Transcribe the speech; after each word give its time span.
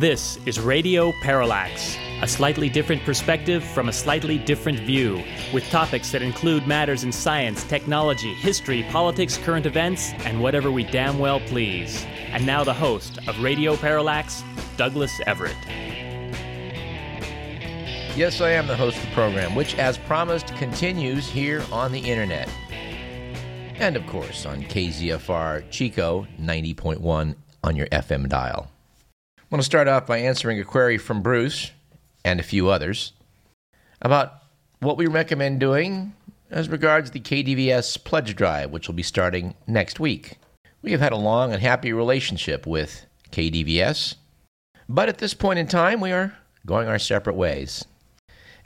This 0.00 0.38
is 0.46 0.58
Radio 0.58 1.12
Parallax, 1.20 1.98
a 2.22 2.26
slightly 2.26 2.70
different 2.70 3.02
perspective 3.02 3.62
from 3.62 3.90
a 3.90 3.92
slightly 3.92 4.38
different 4.38 4.78
view, 4.78 5.22
with 5.52 5.68
topics 5.68 6.10
that 6.12 6.22
include 6.22 6.66
matters 6.66 7.04
in 7.04 7.12
science, 7.12 7.64
technology, 7.64 8.32
history, 8.32 8.82
politics, 8.84 9.36
current 9.36 9.66
events, 9.66 10.12
and 10.24 10.40
whatever 10.40 10.70
we 10.70 10.84
damn 10.84 11.18
well 11.18 11.38
please. 11.40 12.02
And 12.30 12.46
now 12.46 12.64
the 12.64 12.72
host 12.72 13.18
of 13.28 13.42
Radio 13.42 13.76
Parallax, 13.76 14.42
Douglas 14.78 15.12
Everett. 15.26 15.54
Yes, 18.16 18.40
I 18.40 18.52
am 18.52 18.68
the 18.68 18.76
host 18.76 18.96
of 18.96 19.02
the 19.02 19.10
program, 19.10 19.54
which, 19.54 19.76
as 19.76 19.98
promised, 19.98 20.46
continues 20.56 21.28
here 21.28 21.62
on 21.70 21.92
the 21.92 22.00
internet. 22.00 22.48
And 23.74 23.98
of 23.98 24.06
course, 24.06 24.46
on 24.46 24.62
KZFR 24.62 25.70
Chico 25.70 26.26
90.1 26.40 27.34
on 27.62 27.76
your 27.76 27.86
FM 27.88 28.30
dial. 28.30 28.70
I 29.50 29.56
want 29.56 29.62
to 29.62 29.66
start 29.66 29.88
off 29.88 30.06
by 30.06 30.18
answering 30.18 30.60
a 30.60 30.64
query 30.64 30.96
from 30.96 31.22
Bruce 31.22 31.72
and 32.24 32.38
a 32.38 32.44
few 32.44 32.68
others 32.68 33.14
about 34.00 34.44
what 34.78 34.96
we 34.96 35.08
recommend 35.08 35.58
doing 35.58 36.14
as 36.52 36.68
regards 36.68 37.10
the 37.10 37.18
KDVS 37.18 38.04
pledge 38.04 38.36
drive, 38.36 38.70
which 38.70 38.86
will 38.86 38.94
be 38.94 39.02
starting 39.02 39.56
next 39.66 39.98
week. 39.98 40.38
We 40.82 40.92
have 40.92 41.00
had 41.00 41.12
a 41.12 41.16
long 41.16 41.52
and 41.52 41.60
happy 41.60 41.92
relationship 41.92 42.64
with 42.64 43.04
KDVS, 43.32 44.14
but 44.88 45.08
at 45.08 45.18
this 45.18 45.34
point 45.34 45.58
in 45.58 45.66
time, 45.66 46.00
we 46.00 46.12
are 46.12 46.32
going 46.64 46.86
our 46.86 47.00
separate 47.00 47.34
ways. 47.34 47.84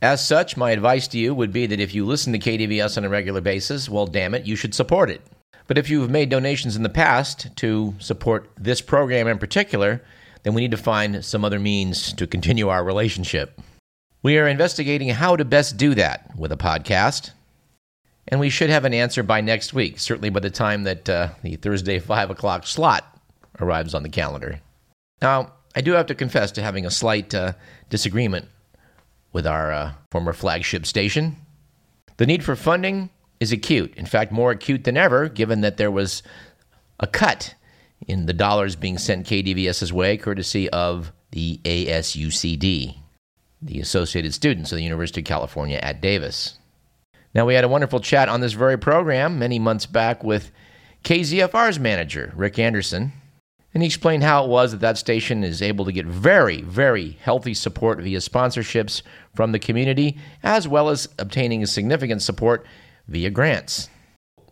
As 0.03 0.23
such, 0.23 0.59
my 0.59 0.73
advice 0.73 1.09
to 1.09 1.19
you 1.19 1.35
would 1.35 1.51
be 1.51 1.65
that 1.65 1.81
if 1.81 1.95
you 1.95 2.05
listen 2.05 2.35
to 2.35 2.39
KDVS 2.39 2.99
on 2.99 3.07
a 3.07 3.09
regular 3.09 3.41
basis, 3.41 3.89
well, 3.89 4.07
damn 4.07 4.35
it, 4.35 4.45
you 4.45 4.55
should 4.55 4.75
support 4.75 5.09
it. 5.09 5.23
But 5.67 5.79
if 5.79 5.89
you've 5.89 6.11
made 6.11 6.29
donations 6.29 6.77
in 6.77 6.83
the 6.83 6.91
past 6.91 7.57
to 7.57 7.95
support 8.01 8.51
this 8.59 8.83
program 8.83 9.27
in 9.29 9.39
particular, 9.39 10.03
then 10.45 10.55
we 10.55 10.61
need 10.61 10.71
to 10.71 10.77
find 10.77 11.25
some 11.25 11.45
other 11.45 11.59
means 11.59 12.13
to 12.13 12.27
continue 12.27 12.69
our 12.69 12.85
relationship. 12.85 13.61
We 14.23 14.39
are 14.39 14.47
investigating 14.47 15.09
how 15.09 15.37
to 15.37 15.45
best 15.45 15.77
do 15.77 15.95
that 15.97 16.31
with 16.37 16.53
a 16.53 16.57
podcast, 16.57 17.31
and 18.29 18.41
we 18.41 18.51
should 18.51 18.71
have 18.71 18.85
an 18.85 18.95
answer 18.95 19.23
by 19.23 19.41
next 19.41 19.75
week, 19.75 19.99
certainly 19.99 20.31
by 20.31 20.41
the 20.41 20.51
time 20.51 20.85
that 20.85 21.09
uh, 21.09 21.29
the 21.43 21.57
Thursday 21.57 21.99
5 21.99 22.31
o'clock 22.31 22.67
slot 22.67 23.19
arrives 23.61 23.95
on 23.95 24.03
the 24.03 24.09
calendar. 24.09 24.61
Now, 25.21 25.53
I 25.75 25.81
do 25.81 25.93
have 25.93 26.07
to 26.07 26.15
confess 26.15 26.53
to 26.53 26.63
having 26.63 26.87
a 26.87 26.91
slight 26.91 27.35
uh, 27.35 27.55
disagreement 27.91 28.49
with 29.33 29.47
our 29.47 29.73
uh, 29.73 29.93
former 30.11 30.33
flagship 30.33 30.87
station. 30.87 31.37
The 32.19 32.27
need 32.27 32.45
for 32.45 32.55
funding 32.55 33.11
is 33.41 33.51
acute, 33.51 33.95
in 33.97 34.07
fact, 34.07 34.31
more 34.31 34.53
acute 34.53 34.85
than 34.85 34.97
ever, 34.97 35.29
given 35.29 35.63
that 35.63 35.77
there 35.77 35.91
was 35.91 36.23
a 37.01 37.07
cut 37.07 37.55
in 38.07 38.27
the 38.27 38.33
dollars 38.33 38.77
being 38.77 38.99
sent 38.99 39.27
KDVS's 39.27 39.93
way, 39.93 40.17
courtesy 40.17 40.69
of 40.71 41.13
the 41.31 41.61
ASUCD, 41.65 42.97
the 43.63 43.81
Associated 43.81 44.35
Students 44.35 44.73
of 44.73 44.77
the 44.77 44.85
University 44.85 45.21
of 45.21 45.27
California 45.27 45.79
at 45.83 46.01
Davis. 46.01 46.59
Now, 47.35 47.47
we 47.47 47.55
had 47.55 47.65
a 47.65 47.69
wonderful 47.69 48.01
chat 48.01 48.29
on 48.29 48.41
this 48.41 48.53
very 48.53 48.79
program 48.79 49.39
many 49.39 49.59
months 49.59 49.87
back 49.87 50.23
with 50.23 50.53
KZFR's 51.03 51.81
manager, 51.81 52.33
Rick 52.37 52.59
Anderson, 52.59 53.13
and 53.75 53.83
he 53.83 53.89
explained 53.89 54.23
how 54.23 54.45
it 54.45 54.49
was 54.49 54.71
that 54.71 54.81
that 54.81 54.99
station 54.99 55.43
is 55.43 55.61
able 55.61 55.85
to 55.85 55.93
get 55.93 56.07
very, 56.07 56.63
very 56.63 57.19
healthy 57.21 57.55
support 57.55 58.01
via 58.01 58.19
sponsorships 58.19 59.03
from 59.35 59.51
the 59.51 59.59
community, 59.59 60.17
as 60.45 60.69
well 60.69 60.89
as 60.89 61.09
obtaining 61.19 61.67
significant 61.67 62.23
support 62.23 62.65
via 63.09 63.31
grants. 63.31 63.91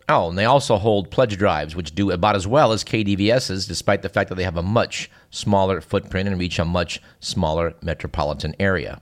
Oh, 0.09 0.29
and 0.29 0.37
they 0.37 0.45
also 0.45 0.77
hold 0.77 1.11
pledge 1.11 1.37
drives, 1.37 1.75
which 1.75 1.95
do 1.95 2.11
about 2.11 2.35
as 2.35 2.45
well 2.45 2.73
as 2.73 2.83
KDVS's, 2.83 3.67
despite 3.67 4.01
the 4.01 4.09
fact 4.09 4.29
that 4.29 4.35
they 4.35 4.43
have 4.43 4.57
a 4.57 4.63
much 4.63 5.09
smaller 5.29 5.79
footprint 5.79 6.27
and 6.27 6.37
reach 6.37 6.59
a 6.59 6.65
much 6.65 7.01
smaller 7.19 7.73
metropolitan 7.81 8.53
area. 8.59 9.01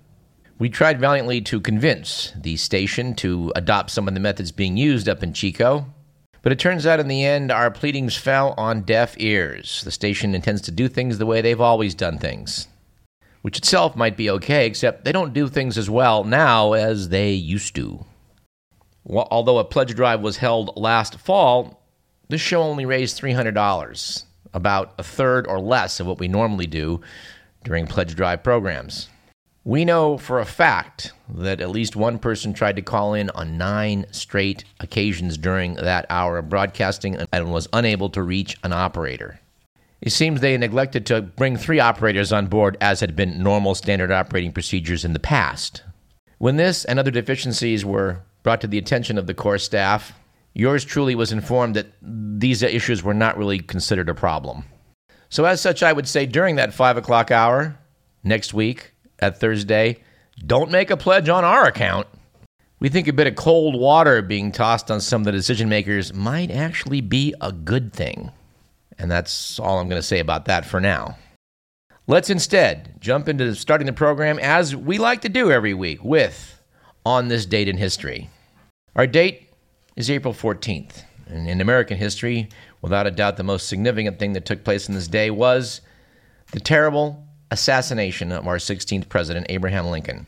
We 0.60 0.70
tried 0.70 1.00
valiantly 1.00 1.42
to 1.42 1.60
convince 1.60 2.34
the 2.40 2.56
station 2.56 3.16
to 3.16 3.52
adopt 3.56 3.90
some 3.90 4.08
of 4.08 4.14
the 4.14 4.20
methods 4.20 4.52
being 4.52 4.78
used 4.78 5.10
up 5.10 5.24
in 5.24 5.34
Chico, 5.34 5.88
but 6.44 6.52
it 6.52 6.60
turns 6.60 6.86
out 6.86 7.00
in 7.00 7.08
the 7.08 7.26
end 7.26 7.52
our 7.52 7.72
pleadings 7.72 8.16
fell 8.16 8.54
on 8.58 8.84
deaf 8.84 9.16
ears. 9.18 9.82
The 9.84 9.90
station 9.90 10.36
intends 10.36 10.62
to 10.64 10.72
do 10.72 10.88
things 10.88 11.18
the 11.18 11.26
way 11.26 11.42
they've 11.42 11.60
always 11.60 11.96
done 11.96 12.20
things, 12.20 12.68
which 13.42 13.58
itself 13.58 13.96
might 13.96 14.16
be 14.16 14.30
okay, 14.30 14.68
except 14.68 15.04
they 15.04 15.12
don't 15.12 15.34
do 15.34 15.48
things 15.48 15.80
as 15.80 15.90
well 15.90 16.24
now 16.24 16.74
as 16.74 17.10
they 17.10 17.32
used 17.32 17.74
to. 17.78 18.06
Although 19.08 19.58
a 19.58 19.66
pledge 19.66 19.96
drive 19.96 20.22
was 20.22 20.38
held 20.38 20.78
last 20.78 21.20
fall, 21.20 21.82
this 22.30 22.42
show 22.42 22.62
only 22.62 22.86
raised 22.86 23.20
$300, 23.20 24.24
about 24.54 24.94
a 24.98 25.04
third 25.04 25.48
or 25.48 25.60
less 25.60 26.00
of 26.00 26.08
what 26.08 26.20
we 26.20 26.28
normally 26.28 26.68
do 26.68 27.02
during 27.64 27.88
pledge 27.88 28.16
drive 28.16 28.44
programs. 28.44 29.10
We 29.64 29.86
know 29.86 30.18
for 30.18 30.40
a 30.40 30.46
fact 30.46 31.14
that 31.30 31.62
at 31.62 31.70
least 31.70 31.96
one 31.96 32.18
person 32.18 32.54
tried 32.54 32.78
to 32.78 32.82
call 32.82 33.14
in 33.14 33.30
on 33.32 33.58
nine 33.60 34.08
straight 34.12 34.64
occasions 34.80 35.38
during 35.38 35.76
that 35.76 36.08
hour 36.10 36.40
of 36.40 36.50
broadcasting 36.50 37.18
and 37.32 37.52
was 37.52 37.68
unable 37.72 38.10
to 38.10 38.24
reach 38.24 38.58
an 38.64 38.74
operator. 38.74 39.40
It 40.02 40.10
seems 40.10 40.42
they 40.42 40.58
neglected 40.58 41.06
to 41.08 41.22
bring 41.22 41.58
three 41.58 41.80
operators 41.80 42.34
on 42.34 42.48
board, 42.48 42.76
as 42.82 43.02
had 43.02 43.16
been 43.16 43.44
normal 43.44 43.76
standard 43.76 44.12
operating 44.12 44.52
procedures 44.52 45.06
in 45.06 45.14
the 45.14 45.20
past. 45.20 45.84
When 46.40 46.56
this 46.56 46.84
and 46.84 46.98
other 46.98 47.12
deficiencies 47.12 47.86
were 47.86 48.22
brought 48.44 48.62
to 48.62 48.68
the 48.68 48.78
attention 48.78 49.18
of 49.18 49.28
the 49.28 49.34
core 49.34 49.58
staff, 49.58 50.14
yours 50.54 50.84
truly 50.84 51.16
was 51.16 51.32
informed 51.32 51.76
that 51.76 51.88
these 52.02 52.64
issues 52.64 53.04
were 53.04 53.14
not 53.14 53.38
really 53.38 53.60
considered 53.60 54.10
a 54.10 54.16
problem. 54.16 54.66
So, 55.30 55.46
as 55.46 55.62
such, 55.62 55.82
I 55.82 55.94
would 55.94 56.08
say 56.08 56.26
during 56.26 56.58
that 56.58 56.74
5 56.74 56.98
o'clock 56.98 57.32
hour 57.32 57.80
next 58.24 58.54
week 58.54 58.94
at 59.20 59.40
Thursday, 59.40 59.98
don't 60.46 60.72
make 60.72 60.90
a 60.90 60.98
pledge 60.98 61.30
on 61.30 61.46
our 61.46 61.66
account. 61.66 62.08
We 62.80 62.90
think 62.90 63.08
a 63.08 63.14
bit 63.14 63.28
of 63.28 63.36
cold 63.36 63.80
water 63.80 64.22
being 64.22 64.52
tossed 64.52 64.90
on 64.90 65.00
some 65.02 65.22
of 65.22 65.26
the 65.26 65.32
decision 65.32 65.70
makers 65.70 66.14
might 66.14 66.50
actually 66.50 67.02
be 67.02 67.34
a 67.40 67.52
good 67.52 67.94
thing. 67.94 68.32
And 68.98 69.10
that's 69.10 69.60
all 69.60 69.80
I'm 69.80 69.88
going 69.88 70.02
to 70.02 70.08
say 70.08 70.20
about 70.20 70.46
that 70.46 70.66
for 70.66 70.82
now. 70.82 71.18
Let's 72.08 72.30
instead 72.30 73.00
jump 73.00 73.30
into 73.30 73.56
starting 73.56 73.86
the 73.86 73.94
program 73.94 74.40
as 74.40 74.76
we 74.76 74.98
like 74.98 75.22
to 75.22 75.30
do 75.30 75.52
every 75.52 75.74
week 75.74 76.04
with 76.04 76.61
on 77.06 77.28
this 77.28 77.46
date 77.46 77.68
in 77.68 77.78
history. 77.78 78.30
Our 78.96 79.08
date 79.08 79.50
is 79.96 80.10
April 80.10 80.34
14th. 80.34 81.04
And 81.28 81.48
in 81.48 81.62
American 81.62 81.98
history, 81.98 82.50
without 82.82 83.08
a 83.08 83.12
doubt, 83.12 83.38
the 83.38 83.44
most 83.44 83.68
significant 83.68 84.20
thing 84.20 84.34
that 84.34 84.46
took 84.46 84.64
place 84.64 84.88
in 84.88 84.96
this 84.96 85.08
day 85.08 85.32
was 85.32 85.82
the 86.52 86.60
terrible 86.60 87.26
assassination 87.50 88.32
of 88.32 88.48
our 88.48 88.58
16th 88.58 89.08
president, 89.08 89.46
Abraham 89.50 89.88
Lincoln. 89.88 90.28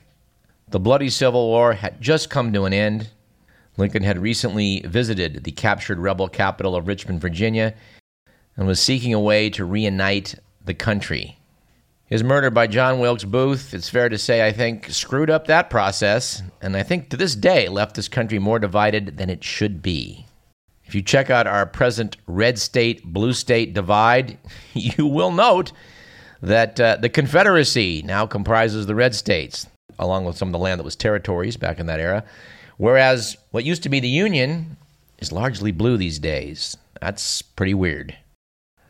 The 0.69 0.79
bloody 0.79 1.09
Civil 1.09 1.47
War 1.47 1.73
had 1.73 2.01
just 2.01 2.29
come 2.29 2.53
to 2.53 2.63
an 2.63 2.73
end. 2.73 3.09
Lincoln 3.77 4.03
had 4.03 4.17
recently 4.17 4.81
visited 4.81 5.43
the 5.43 5.51
captured 5.51 5.99
rebel 5.99 6.29
capital 6.29 6.75
of 6.75 6.87
Richmond, 6.87 7.21
Virginia, 7.21 7.73
and 8.55 8.67
was 8.67 8.79
seeking 8.79 9.13
a 9.13 9.19
way 9.19 9.49
to 9.51 9.65
reunite 9.65 10.35
the 10.63 10.73
country. 10.73 11.37
His 12.13 12.23
murder 12.23 12.51
by 12.51 12.67
John 12.67 12.99
Wilkes 12.99 13.23
Booth, 13.23 13.73
it's 13.73 13.89
fair 13.89 14.07
to 14.07 14.19
say, 14.19 14.45
I 14.45 14.51
think, 14.51 14.91
screwed 14.91 15.31
up 15.31 15.47
that 15.47 15.71
process, 15.71 16.43
and 16.61 16.77
I 16.77 16.83
think 16.83 17.09
to 17.09 17.17
this 17.17 17.35
day 17.35 17.67
left 17.67 17.95
this 17.95 18.07
country 18.07 18.37
more 18.37 18.59
divided 18.59 19.17
than 19.17 19.31
it 19.31 19.43
should 19.43 19.81
be. 19.81 20.27
If 20.85 20.93
you 20.93 21.01
check 21.01 21.31
out 21.31 21.47
our 21.47 21.65
present 21.65 22.17
red 22.27 22.59
state, 22.59 23.03
blue 23.03 23.33
state 23.33 23.73
divide, 23.73 24.37
you 24.75 25.07
will 25.07 25.31
note 25.31 25.71
that 26.39 26.79
uh, 26.79 26.97
the 26.97 27.09
Confederacy 27.09 28.03
now 28.05 28.27
comprises 28.27 28.85
the 28.85 28.93
red 28.93 29.15
states, 29.15 29.65
along 29.97 30.25
with 30.25 30.37
some 30.37 30.49
of 30.49 30.53
the 30.53 30.59
land 30.59 30.77
that 30.79 30.85
was 30.85 30.95
territories 30.95 31.57
back 31.57 31.79
in 31.79 31.87
that 31.87 31.99
era, 31.99 32.23
whereas 32.77 33.37
what 33.49 33.65
used 33.65 33.81
to 33.81 33.89
be 33.89 33.99
the 33.99 34.07
Union 34.07 34.77
is 35.17 35.31
largely 35.31 35.71
blue 35.71 35.97
these 35.97 36.19
days. 36.19 36.77
That's 37.01 37.41
pretty 37.41 37.73
weird. 37.73 38.15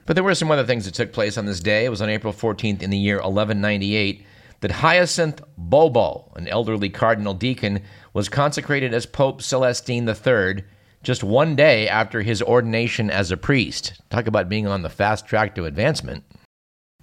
But 0.06 0.16
there 0.16 0.24
were 0.24 0.36
some 0.36 0.52
other 0.52 0.66
things 0.66 0.86
that 0.86 0.94
took 0.94 1.14
place 1.14 1.38
on 1.38 1.46
this 1.46 1.60
day. 1.60 1.86
It 1.86 1.90
was 1.90 2.02
on 2.02 2.10
April 2.10 2.34
14th 2.34 2.82
in 2.82 2.90
the 2.90 2.98
year 2.98 3.16
1198 3.16 4.26
that 4.60 4.72
Hyacinth 4.72 5.42
Bobo, 5.58 6.32
an 6.36 6.48
elderly 6.48 6.90
cardinal 6.90 7.34
deacon, 7.34 7.82
was 8.14 8.30
consecrated 8.30 8.94
as 8.94 9.06
Pope 9.06 9.42
Celestine 9.42 10.08
III 10.08 10.64
just 11.04 11.24
one 11.24 11.56
day 11.56 11.88
after 11.88 12.22
his 12.22 12.42
ordination 12.42 13.10
as 13.10 13.32
a 13.32 13.38
priest. 13.38 14.02
Talk 14.10 14.28
about 14.28 14.50
being 14.50 14.68
on 14.68 14.82
the 14.82 14.90
fast 14.90 15.26
track 15.26 15.56
to 15.56 15.66
advancement. 15.66 16.24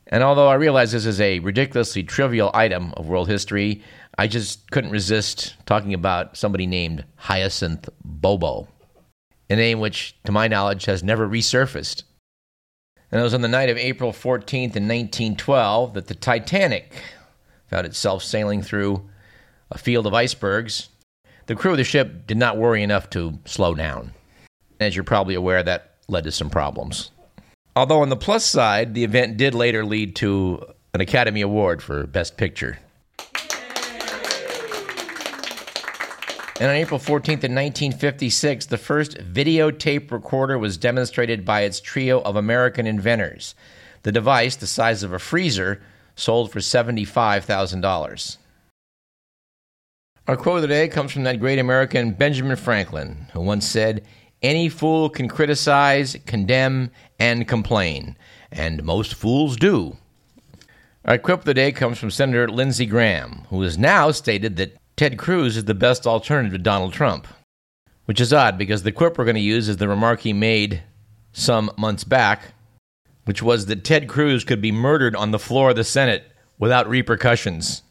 And 0.06 0.22
although 0.22 0.48
I 0.48 0.54
realize 0.54 0.92
this 0.92 1.06
is 1.06 1.20
a 1.20 1.38
ridiculously 1.38 2.02
trivial 2.02 2.50
item 2.54 2.92
of 2.96 3.08
world 3.08 3.28
history, 3.28 3.82
I 4.18 4.26
just 4.26 4.70
couldn't 4.70 4.90
resist 4.90 5.54
talking 5.66 5.94
about 5.94 6.36
somebody 6.36 6.66
named 6.66 7.04
Hyacinth 7.16 7.88
Bobo, 8.04 8.68
a 9.48 9.56
name 9.56 9.80
which, 9.80 10.16
to 10.24 10.32
my 10.32 10.48
knowledge, 10.48 10.86
has 10.86 11.04
never 11.04 11.28
resurfaced 11.28 12.04
and 13.10 13.20
it 13.20 13.24
was 13.24 13.34
on 13.34 13.40
the 13.40 13.48
night 13.48 13.68
of 13.68 13.76
April 13.76 14.12
14th 14.12 14.76
in 14.76 14.86
1912 14.86 15.94
that 15.94 16.06
the 16.06 16.14
Titanic 16.14 16.92
found 17.66 17.86
itself 17.86 18.22
sailing 18.22 18.62
through 18.62 19.08
a 19.70 19.78
field 19.78 20.06
of 20.06 20.14
icebergs. 20.14 20.88
The 21.46 21.56
crew 21.56 21.72
of 21.72 21.76
the 21.76 21.84
ship 21.84 22.26
did 22.26 22.36
not 22.36 22.56
worry 22.56 22.82
enough 22.82 23.10
to 23.10 23.38
slow 23.44 23.74
down. 23.74 24.12
As 24.78 24.94
you're 24.94 25.04
probably 25.04 25.34
aware, 25.34 25.62
that 25.62 25.96
led 26.08 26.24
to 26.24 26.32
some 26.32 26.50
problems. 26.50 27.10
Although, 27.76 28.02
on 28.02 28.08
the 28.08 28.16
plus 28.16 28.44
side, 28.44 28.94
the 28.94 29.04
event 29.04 29.36
did 29.36 29.54
later 29.54 29.84
lead 29.84 30.16
to 30.16 30.64
an 30.94 31.00
Academy 31.00 31.40
Award 31.40 31.82
for 31.82 32.06
Best 32.06 32.36
Picture. 32.36 32.78
And 36.60 36.68
on 36.68 36.76
April 36.76 37.00
14th, 37.00 37.42
in 37.42 37.54
1956, 37.54 38.66
the 38.66 38.76
first 38.76 39.16
videotape 39.16 40.10
recorder 40.10 40.58
was 40.58 40.76
demonstrated 40.76 41.42
by 41.42 41.62
its 41.62 41.80
trio 41.80 42.20
of 42.20 42.36
American 42.36 42.86
inventors. 42.86 43.54
The 44.02 44.12
device, 44.12 44.56
the 44.56 44.66
size 44.66 45.02
of 45.02 45.14
a 45.14 45.18
freezer, 45.18 45.80
sold 46.16 46.52
for 46.52 46.58
$75,000. 46.58 48.36
Our 50.28 50.36
quote 50.36 50.56
of 50.56 50.62
the 50.62 50.68
day 50.68 50.88
comes 50.88 51.12
from 51.12 51.22
that 51.22 51.40
great 51.40 51.58
American 51.58 52.12
Benjamin 52.12 52.56
Franklin, 52.56 53.28
who 53.32 53.40
once 53.40 53.66
said, 53.66 54.04
Any 54.42 54.68
fool 54.68 55.08
can 55.08 55.28
criticize, 55.28 56.14
condemn, 56.26 56.90
and 57.18 57.48
complain, 57.48 58.18
and 58.52 58.84
most 58.84 59.14
fools 59.14 59.56
do. 59.56 59.96
Our 61.06 61.16
quip 61.16 61.38
of 61.38 61.44
the 61.46 61.54
day 61.54 61.72
comes 61.72 61.98
from 61.98 62.10
Senator 62.10 62.48
Lindsey 62.48 62.84
Graham, 62.84 63.46
who 63.48 63.62
has 63.62 63.78
now 63.78 64.10
stated 64.10 64.56
that 64.56 64.76
Ted 65.00 65.16
Cruz 65.16 65.56
is 65.56 65.64
the 65.64 65.72
best 65.72 66.06
alternative 66.06 66.52
to 66.52 66.58
Donald 66.58 66.92
Trump. 66.92 67.26
Which 68.04 68.20
is 68.20 68.34
odd 68.34 68.58
because 68.58 68.82
the 68.82 68.92
quip 68.92 69.16
we're 69.16 69.24
going 69.24 69.34
to 69.34 69.40
use 69.40 69.66
is 69.66 69.78
the 69.78 69.88
remark 69.88 70.20
he 70.20 70.34
made 70.34 70.82
some 71.32 71.70
months 71.78 72.04
back, 72.04 72.52
which 73.24 73.42
was 73.42 73.64
that 73.64 73.82
Ted 73.82 74.08
Cruz 74.08 74.44
could 74.44 74.60
be 74.60 74.70
murdered 74.70 75.16
on 75.16 75.30
the 75.30 75.38
floor 75.38 75.70
of 75.70 75.76
the 75.76 75.84
Senate 75.84 76.30
without 76.58 76.86
repercussions. 76.86 77.82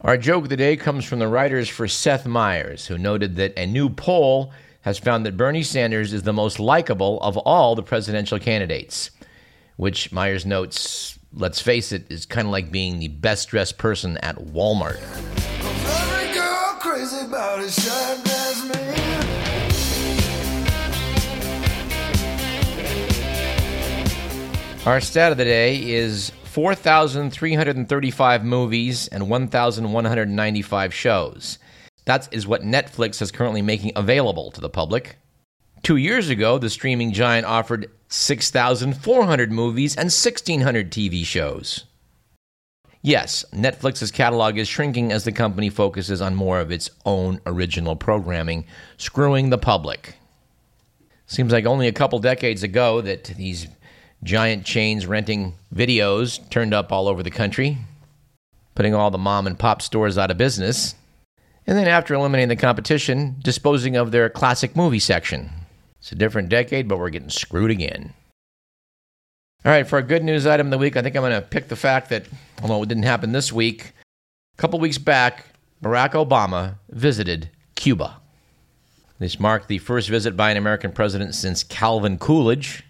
Our 0.00 0.16
joke 0.16 0.44
of 0.44 0.48
the 0.48 0.56
day 0.56 0.76
comes 0.76 1.04
from 1.04 1.18
the 1.18 1.26
writers 1.26 1.68
for 1.68 1.88
Seth 1.88 2.24
Meyers, 2.24 2.86
who 2.86 2.96
noted 2.96 3.34
that 3.34 3.58
a 3.58 3.66
new 3.66 3.90
poll 3.90 4.52
has 4.82 4.96
found 4.96 5.26
that 5.26 5.36
Bernie 5.36 5.64
Sanders 5.64 6.12
is 6.12 6.22
the 6.22 6.32
most 6.32 6.60
likable 6.60 7.20
of 7.20 7.36
all 7.36 7.74
the 7.74 7.82
presidential 7.82 8.38
candidates, 8.38 9.10
which 9.76 10.12
Meyers 10.12 10.46
notes, 10.46 11.17
let's 11.32 11.60
face 11.60 11.92
it, 11.92 12.06
is 12.10 12.26
kind 12.26 12.46
of 12.46 12.52
like 12.52 12.70
being 12.70 12.98
the 12.98 13.08
best 13.08 13.48
dressed 13.48 13.78
person 13.78 14.18
at 14.18 14.36
Walmart. 14.36 15.00
Our 24.86 25.00
stat 25.02 25.32
of 25.32 25.38
the 25.38 25.44
day 25.44 25.90
is 25.90 26.32
4,335 26.44 28.44
movies 28.44 29.08
and 29.08 29.28
1,195 29.28 30.94
shows. 30.94 31.58
That 32.06 32.26
is 32.32 32.46
what 32.46 32.62
Netflix 32.62 33.20
is 33.20 33.30
currently 33.30 33.60
making 33.60 33.92
available 33.96 34.50
to 34.52 34.62
the 34.62 34.70
public. 34.70 35.18
Two 35.82 35.96
years 35.96 36.30
ago, 36.30 36.56
the 36.56 36.70
streaming 36.70 37.12
giant 37.12 37.46
offered 37.46 37.90
6,400 38.08 39.52
movies 39.52 39.94
and 39.94 40.06
1,600 40.06 40.90
TV 40.90 41.24
shows. 41.24 41.84
Yes, 43.02 43.44
Netflix's 43.52 44.10
catalog 44.10 44.58
is 44.58 44.66
shrinking 44.66 45.12
as 45.12 45.24
the 45.24 45.32
company 45.32 45.70
focuses 45.70 46.20
on 46.20 46.34
more 46.34 46.58
of 46.58 46.72
its 46.72 46.90
own 47.06 47.40
original 47.46 47.94
programming, 47.94 48.64
screwing 48.96 49.50
the 49.50 49.58
public. 49.58 50.16
Seems 51.26 51.52
like 51.52 51.66
only 51.66 51.86
a 51.86 51.92
couple 51.92 52.18
decades 52.18 52.62
ago 52.62 53.00
that 53.02 53.24
these 53.24 53.68
giant 54.24 54.64
chains 54.64 55.06
renting 55.06 55.54
videos 55.72 56.48
turned 56.50 56.74
up 56.74 56.90
all 56.90 57.06
over 57.06 57.22
the 57.22 57.30
country, 57.30 57.78
putting 58.74 58.94
all 58.94 59.10
the 59.10 59.18
mom 59.18 59.46
and 59.46 59.58
pop 59.58 59.80
stores 59.80 60.18
out 60.18 60.30
of 60.30 60.38
business, 60.38 60.94
and 61.66 61.76
then 61.76 61.86
after 61.86 62.14
eliminating 62.14 62.48
the 62.48 62.56
competition, 62.56 63.36
disposing 63.42 63.94
of 63.94 64.10
their 64.10 64.30
classic 64.30 64.74
movie 64.74 64.98
section. 64.98 65.50
It's 65.98 66.12
a 66.12 66.16
different 66.16 66.48
decade, 66.48 66.88
but 66.88 66.98
we're 66.98 67.10
getting 67.10 67.30
screwed 67.30 67.70
again. 67.70 68.14
All 69.64 69.72
right, 69.72 69.86
for 69.86 69.98
a 69.98 70.02
good 70.02 70.22
news 70.22 70.46
item 70.46 70.68
of 70.68 70.70
the 70.70 70.78
week, 70.78 70.96
I 70.96 71.02
think 71.02 71.16
I'm 71.16 71.22
going 71.22 71.32
to 71.32 71.42
pick 71.42 71.68
the 71.68 71.76
fact 71.76 72.10
that, 72.10 72.26
although 72.62 72.82
it 72.82 72.88
didn't 72.88 73.02
happen 73.02 73.32
this 73.32 73.52
week, 73.52 73.92
a 74.54 74.56
couple 74.56 74.78
weeks 74.78 74.98
back, 74.98 75.46
Barack 75.82 76.12
Obama 76.12 76.76
visited 76.88 77.50
Cuba. 77.74 78.20
This 79.18 79.40
marked 79.40 79.66
the 79.66 79.78
first 79.78 80.08
visit 80.08 80.36
by 80.36 80.52
an 80.52 80.56
American 80.56 80.92
president 80.92 81.34
since 81.34 81.64
Calvin 81.64 82.18
Coolidge 82.18 82.84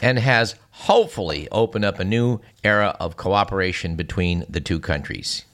and 0.00 0.18
has 0.18 0.56
hopefully 0.70 1.48
opened 1.50 1.84
up 1.84 1.98
a 1.98 2.04
new 2.04 2.40
era 2.62 2.94
of 3.00 3.16
cooperation 3.16 3.96
between 3.96 4.44
the 4.50 4.60
two 4.60 4.80
countries. 4.80 5.46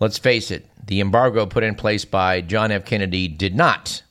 Let's 0.00 0.18
face 0.18 0.50
it, 0.50 0.68
the 0.84 1.00
embargo 1.00 1.46
put 1.46 1.62
in 1.62 1.76
place 1.76 2.04
by 2.04 2.40
John 2.40 2.72
F. 2.72 2.84
Kennedy 2.84 3.28
did 3.28 3.54
not 3.54 4.02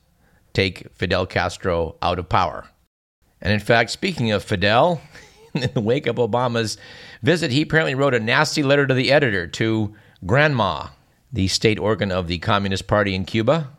take 0.54 0.94
Fidel 0.94 1.26
Castro 1.26 1.96
out 2.02 2.20
of 2.20 2.30
power. 2.30 2.68
And 3.42 3.54
in 3.54 3.60
fact, 3.60 3.92
speaking 3.92 4.32
of 4.32 4.44
Fidel, 4.44 5.02
in 5.54 5.70
the 5.74 5.82
wake 5.82 6.08
of 6.08 6.16
Obama's 6.16 6.78
visit, 7.22 7.52
he 7.52 7.62
apparently 7.62 7.96
wrote 7.96 8.14
a 8.14 8.20
nasty 8.20 8.64
letter 8.64 8.88
to 8.88 8.94
the 8.94 9.12
editor, 9.12 9.48
to 9.48 9.96
Granma, 10.26 10.92
the 11.32 11.48
state 11.48 11.80
organ 11.80 12.12
of 12.12 12.28
the 12.28 12.38
Communist 12.38 12.88
Party 12.88 13.16
in 13.16 13.26
Cuba, 13.26 13.70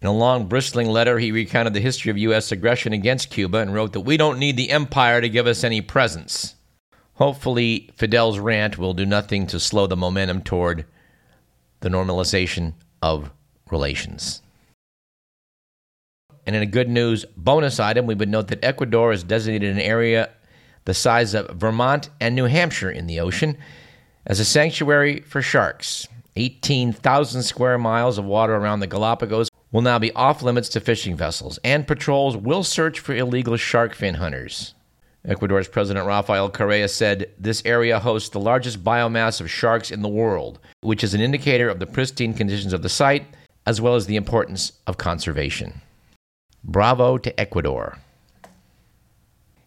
in 0.00 0.06
a 0.06 0.12
long, 0.12 0.46
bristling 0.46 0.88
letter, 0.88 1.18
he 1.18 1.32
recounted 1.32 1.74
the 1.74 1.80
history 1.80 2.10
of 2.10 2.18
U.S. 2.18 2.52
aggression 2.52 2.92
against 2.92 3.30
Cuba 3.30 3.58
and 3.58 3.74
wrote 3.74 3.92
that 3.94 4.00
we 4.00 4.16
don't 4.16 4.38
need 4.38 4.56
the 4.56 4.70
empire 4.70 5.20
to 5.20 5.28
give 5.28 5.48
us 5.48 5.64
any 5.64 5.80
presents. 5.80 6.54
Hopefully, 7.14 7.90
Fidel's 7.96 8.38
rant 8.38 8.78
will 8.78 8.94
do 8.94 9.04
nothing 9.04 9.48
to 9.48 9.58
slow 9.58 9.88
the 9.88 9.96
momentum 9.96 10.42
toward 10.42 10.84
the 11.80 11.88
normalization 11.88 12.74
of 13.02 13.32
relations. 13.72 14.40
And 16.48 16.56
in 16.56 16.62
a 16.62 16.66
good 16.66 16.88
news 16.88 17.26
bonus 17.36 17.78
item, 17.78 18.06
we 18.06 18.14
would 18.14 18.30
note 18.30 18.48
that 18.48 18.64
Ecuador 18.64 19.10
has 19.10 19.22
designated 19.22 19.70
an 19.70 19.82
area 19.82 20.30
the 20.86 20.94
size 20.94 21.34
of 21.34 21.50
Vermont 21.50 22.08
and 22.22 22.34
New 22.34 22.46
Hampshire 22.46 22.90
in 22.90 23.06
the 23.06 23.20
ocean 23.20 23.58
as 24.24 24.40
a 24.40 24.46
sanctuary 24.46 25.20
for 25.20 25.42
sharks. 25.42 26.08
18,000 26.36 27.42
square 27.42 27.76
miles 27.76 28.16
of 28.16 28.24
water 28.24 28.54
around 28.54 28.80
the 28.80 28.86
Galapagos 28.86 29.50
will 29.72 29.82
now 29.82 29.98
be 29.98 30.10
off 30.14 30.42
limits 30.42 30.70
to 30.70 30.80
fishing 30.80 31.14
vessels, 31.14 31.58
and 31.64 31.86
patrols 31.86 32.34
will 32.34 32.64
search 32.64 32.98
for 32.98 33.14
illegal 33.14 33.58
shark 33.58 33.94
fin 33.94 34.14
hunters. 34.14 34.72
Ecuador's 35.26 35.68
President 35.68 36.06
Rafael 36.06 36.48
Correa 36.48 36.88
said 36.88 37.30
this 37.38 37.60
area 37.66 38.00
hosts 38.00 38.30
the 38.30 38.40
largest 38.40 38.82
biomass 38.82 39.42
of 39.42 39.50
sharks 39.50 39.90
in 39.90 40.00
the 40.00 40.08
world, 40.08 40.60
which 40.80 41.04
is 41.04 41.12
an 41.12 41.20
indicator 41.20 41.68
of 41.68 41.78
the 41.78 41.86
pristine 41.86 42.32
conditions 42.32 42.72
of 42.72 42.80
the 42.80 42.88
site 42.88 43.26
as 43.66 43.82
well 43.82 43.96
as 43.96 44.06
the 44.06 44.16
importance 44.16 44.72
of 44.86 44.96
conservation. 44.96 45.82
Bravo 46.68 47.16
to 47.16 47.40
Ecuador. 47.40 47.98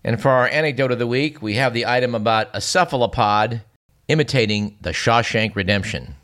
And 0.04 0.22
for 0.22 0.30
our 0.30 0.48
anecdote 0.48 0.92
of 0.92 1.00
the 1.00 1.08
week, 1.08 1.42
we 1.42 1.56
have 1.56 1.74
the 1.74 1.88
item 1.88 2.14
about 2.14 2.50
a 2.54 2.62
cephalopod 2.62 3.64
imitating 4.08 4.78
the 4.82 4.92
Shawshank 4.92 5.56
Redemption. 5.56 6.16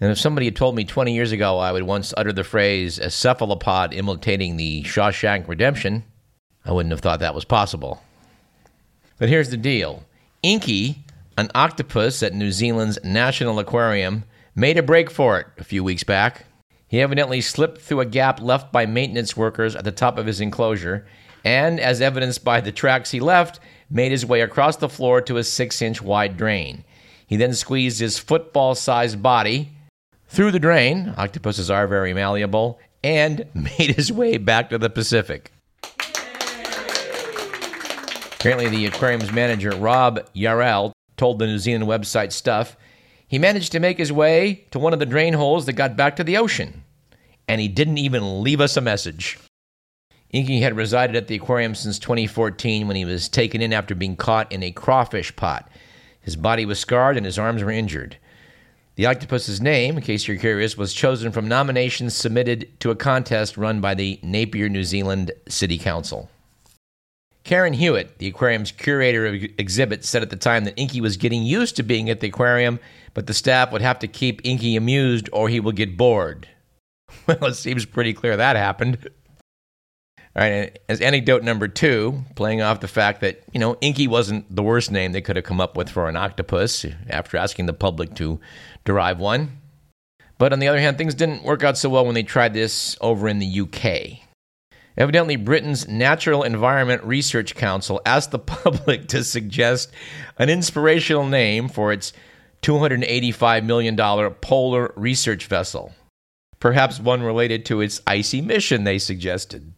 And 0.00 0.10
if 0.10 0.18
somebody 0.18 0.46
had 0.46 0.56
told 0.56 0.74
me 0.74 0.84
20 0.84 1.14
years 1.14 1.30
ago 1.30 1.58
I 1.58 1.72
would 1.72 1.82
once 1.82 2.14
utter 2.16 2.32
the 2.32 2.42
phrase 2.42 2.98
a 2.98 3.10
cephalopod 3.10 3.92
imitating 3.92 4.56
the 4.56 4.82
Shawshank 4.82 5.46
Redemption, 5.46 6.04
I 6.64 6.72
wouldn't 6.72 6.92
have 6.92 7.00
thought 7.00 7.20
that 7.20 7.34
was 7.34 7.44
possible. 7.44 8.02
But 9.18 9.28
here's 9.28 9.50
the 9.50 9.58
deal 9.58 10.04
Inky, 10.42 11.04
an 11.36 11.50
octopus 11.54 12.22
at 12.22 12.32
New 12.32 12.50
Zealand's 12.50 12.98
National 13.04 13.58
Aquarium, 13.58 14.24
made 14.54 14.78
a 14.78 14.82
break 14.82 15.10
for 15.10 15.38
it 15.38 15.46
a 15.58 15.64
few 15.64 15.84
weeks 15.84 16.02
back. 16.02 16.46
He 16.94 17.00
evidently 17.00 17.40
slipped 17.40 17.80
through 17.80 18.02
a 18.02 18.06
gap 18.06 18.40
left 18.40 18.70
by 18.70 18.86
maintenance 18.86 19.36
workers 19.36 19.74
at 19.74 19.82
the 19.82 19.90
top 19.90 20.16
of 20.16 20.26
his 20.26 20.40
enclosure, 20.40 21.04
and, 21.44 21.80
as 21.80 22.00
evidenced 22.00 22.44
by 22.44 22.60
the 22.60 22.70
tracks 22.70 23.10
he 23.10 23.18
left, 23.18 23.58
made 23.90 24.12
his 24.12 24.24
way 24.24 24.42
across 24.42 24.76
the 24.76 24.88
floor 24.88 25.20
to 25.22 25.36
a 25.36 25.42
six 25.42 25.82
inch 25.82 26.00
wide 26.00 26.36
drain. 26.36 26.84
He 27.26 27.34
then 27.34 27.52
squeezed 27.52 27.98
his 27.98 28.20
football 28.20 28.76
sized 28.76 29.20
body 29.20 29.72
through 30.28 30.52
the 30.52 30.60
drain, 30.60 31.12
octopuses 31.16 31.68
are 31.68 31.88
very 31.88 32.14
malleable, 32.14 32.78
and 33.02 33.44
made 33.54 33.96
his 33.96 34.12
way 34.12 34.38
back 34.38 34.70
to 34.70 34.78
the 34.78 34.88
Pacific. 34.88 35.50
Apparently, 38.38 38.68
the 38.68 38.86
aquarium's 38.86 39.32
manager, 39.32 39.72
Rob 39.72 40.24
Yarrall, 40.32 40.92
told 41.16 41.40
the 41.40 41.48
New 41.48 41.58
Zealand 41.58 41.90
website 41.90 42.30
Stuff 42.30 42.76
he 43.34 43.38
managed 43.40 43.72
to 43.72 43.80
make 43.80 43.98
his 43.98 44.12
way 44.12 44.64
to 44.70 44.78
one 44.78 44.92
of 44.92 45.00
the 45.00 45.06
drain 45.06 45.34
holes 45.34 45.66
that 45.66 45.72
got 45.72 45.96
back 45.96 46.14
to 46.14 46.22
the 46.22 46.36
ocean, 46.36 46.83
and 47.48 47.60
he 47.60 47.68
didn't 47.68 47.98
even 47.98 48.42
leave 48.42 48.60
us 48.60 48.76
a 48.76 48.80
message. 48.80 49.38
Inky 50.30 50.60
had 50.60 50.76
resided 50.76 51.14
at 51.14 51.28
the 51.28 51.36
aquarium 51.36 51.74
since 51.74 51.98
2014 51.98 52.88
when 52.88 52.96
he 52.96 53.04
was 53.04 53.28
taken 53.28 53.60
in 53.60 53.72
after 53.72 53.94
being 53.94 54.16
caught 54.16 54.50
in 54.50 54.62
a 54.62 54.72
crawfish 54.72 55.34
pot. 55.36 55.68
His 56.20 56.34
body 56.34 56.66
was 56.66 56.80
scarred 56.80 57.16
and 57.16 57.24
his 57.24 57.38
arms 57.38 57.62
were 57.62 57.70
injured. 57.70 58.16
The 58.96 59.06
octopus's 59.06 59.60
name, 59.60 59.96
in 59.96 60.02
case 60.02 60.26
you're 60.26 60.36
curious, 60.36 60.76
was 60.76 60.92
chosen 60.92 61.32
from 61.32 61.48
nominations 61.48 62.14
submitted 62.14 62.68
to 62.80 62.90
a 62.90 62.96
contest 62.96 63.56
run 63.56 63.80
by 63.80 63.94
the 63.94 64.18
Napier, 64.22 64.68
New 64.68 64.84
Zealand 64.84 65.32
City 65.48 65.78
Council. 65.78 66.30
Karen 67.44 67.74
Hewitt, 67.74 68.18
the 68.18 68.28
aquarium's 68.28 68.72
curator 68.72 69.26
of 69.26 69.34
exhibits, 69.58 70.08
said 70.08 70.22
at 70.22 70.30
the 70.30 70.36
time 70.36 70.64
that 70.64 70.78
Inky 70.78 71.00
was 71.00 71.16
getting 71.18 71.42
used 71.42 71.76
to 71.76 71.82
being 71.82 72.08
at 72.08 72.20
the 72.20 72.28
aquarium, 72.28 72.80
but 73.12 73.26
the 73.26 73.34
staff 73.34 73.70
would 73.70 73.82
have 73.82 73.98
to 73.98 74.08
keep 74.08 74.40
Inky 74.44 74.76
amused 74.76 75.28
or 75.32 75.48
he 75.48 75.60
will 75.60 75.72
get 75.72 75.96
bored. 75.96 76.48
Well, 77.26 77.46
it 77.46 77.54
seems 77.54 77.86
pretty 77.86 78.12
clear 78.12 78.36
that 78.36 78.56
happened. 78.56 78.98
All 80.36 80.42
right, 80.42 80.78
as 80.88 81.00
anecdote 81.00 81.44
number 81.44 81.68
two, 81.68 82.24
playing 82.34 82.60
off 82.60 82.80
the 82.80 82.88
fact 82.88 83.20
that, 83.20 83.42
you 83.52 83.60
know, 83.60 83.76
Inky 83.80 84.08
wasn't 84.08 84.54
the 84.54 84.64
worst 84.64 84.90
name 84.90 85.12
they 85.12 85.20
could 85.20 85.36
have 85.36 85.44
come 85.44 85.60
up 85.60 85.76
with 85.76 85.88
for 85.88 86.08
an 86.08 86.16
octopus 86.16 86.84
after 87.08 87.36
asking 87.36 87.66
the 87.66 87.72
public 87.72 88.14
to 88.16 88.40
derive 88.84 89.20
one. 89.20 89.60
But 90.36 90.52
on 90.52 90.58
the 90.58 90.66
other 90.68 90.80
hand, 90.80 90.98
things 90.98 91.14
didn't 91.14 91.44
work 91.44 91.62
out 91.62 91.78
so 91.78 91.88
well 91.88 92.04
when 92.04 92.14
they 92.14 92.24
tried 92.24 92.52
this 92.52 92.96
over 93.00 93.28
in 93.28 93.38
the 93.38 93.60
UK. 93.60 94.24
Evidently, 94.96 95.36
Britain's 95.36 95.88
Natural 95.88 96.42
Environment 96.42 97.02
Research 97.04 97.54
Council 97.54 98.00
asked 98.04 98.30
the 98.30 98.38
public 98.40 99.08
to 99.08 99.24
suggest 99.24 99.92
an 100.38 100.48
inspirational 100.48 101.26
name 101.26 101.68
for 101.68 101.92
its 101.92 102.12
$285 102.62 103.64
million 103.64 103.96
polar 104.40 104.92
research 104.96 105.46
vessel. 105.46 105.92
Perhaps 106.64 106.98
one 106.98 107.22
related 107.22 107.66
to 107.66 107.82
its 107.82 108.00
icy 108.06 108.40
mission, 108.40 108.84
they 108.84 108.98
suggested. 108.98 109.74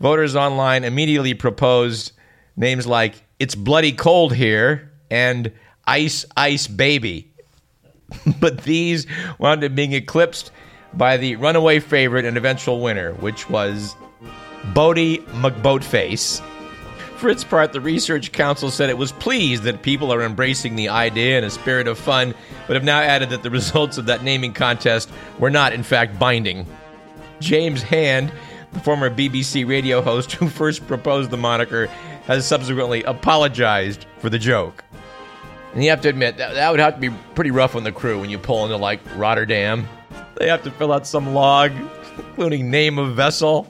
Voters 0.00 0.34
online 0.34 0.82
immediately 0.82 1.34
proposed 1.34 2.12
names 2.56 2.86
like 2.86 3.22
It's 3.38 3.54
Bloody 3.54 3.92
Cold 3.92 4.34
Here 4.34 4.90
and 5.10 5.52
Ice 5.86 6.24
Ice 6.34 6.66
Baby. 6.66 7.30
but 8.40 8.62
these 8.62 9.06
wound 9.38 9.62
up 9.62 9.74
being 9.74 9.92
eclipsed 9.92 10.52
by 10.94 11.18
the 11.18 11.36
runaway 11.36 11.80
favorite 11.80 12.24
and 12.24 12.38
eventual 12.38 12.80
winner, 12.80 13.12
which 13.12 13.50
was 13.50 13.94
Boaty 14.72 15.22
McBoatface. 15.42 16.40
For 17.22 17.30
its 17.30 17.44
part, 17.44 17.72
the 17.72 17.80
Research 17.80 18.32
Council 18.32 18.68
said 18.68 18.90
it 18.90 18.98
was 18.98 19.12
pleased 19.12 19.62
that 19.62 19.82
people 19.82 20.12
are 20.12 20.22
embracing 20.22 20.74
the 20.74 20.88
idea 20.88 21.38
in 21.38 21.44
a 21.44 21.50
spirit 21.50 21.86
of 21.86 21.96
fun, 21.96 22.34
but 22.66 22.74
have 22.74 22.82
now 22.82 22.98
added 22.98 23.30
that 23.30 23.44
the 23.44 23.50
results 23.50 23.96
of 23.96 24.06
that 24.06 24.24
naming 24.24 24.52
contest 24.52 25.08
were 25.38 25.48
not, 25.48 25.72
in 25.72 25.84
fact, 25.84 26.18
binding. 26.18 26.66
James 27.38 27.80
Hand, 27.80 28.32
the 28.72 28.80
former 28.80 29.08
BBC 29.08 29.64
radio 29.64 30.02
host 30.02 30.32
who 30.32 30.48
first 30.48 30.84
proposed 30.88 31.30
the 31.30 31.36
moniker, 31.36 31.86
has 32.26 32.44
subsequently 32.44 33.04
apologized 33.04 34.04
for 34.18 34.28
the 34.28 34.38
joke. 34.40 34.82
And 35.74 35.84
you 35.84 35.90
have 35.90 36.00
to 36.00 36.08
admit, 36.08 36.38
that, 36.38 36.54
that 36.54 36.72
would 36.72 36.80
have 36.80 36.96
to 36.96 37.00
be 37.00 37.10
pretty 37.36 37.52
rough 37.52 37.76
on 37.76 37.84
the 37.84 37.92
crew 37.92 38.20
when 38.20 38.30
you 38.30 38.38
pull 38.38 38.64
into, 38.64 38.76
like, 38.78 38.98
Rotterdam. 39.14 39.86
They 40.38 40.48
have 40.48 40.64
to 40.64 40.72
fill 40.72 40.92
out 40.92 41.06
some 41.06 41.34
log, 41.34 41.70
including 42.18 42.68
name 42.68 42.98
of 42.98 43.14
vessel. 43.14 43.68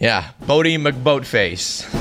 Yeah, 0.00 0.30
Boaty 0.44 0.78
McBoatface. 0.80 1.96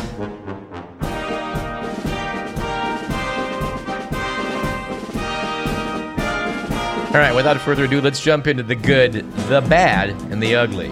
All 7.17 7.23
right, 7.23 7.33
without 7.33 7.59
further 7.59 7.85
ado, 7.85 7.99
let's 7.99 8.19
jump 8.19 8.45
into 8.45 8.61
the 8.61 8.75
good, 8.75 9.13
the 9.49 9.59
bad, 9.61 10.11
and 10.31 10.39
the 10.39 10.53
ugly. 10.53 10.89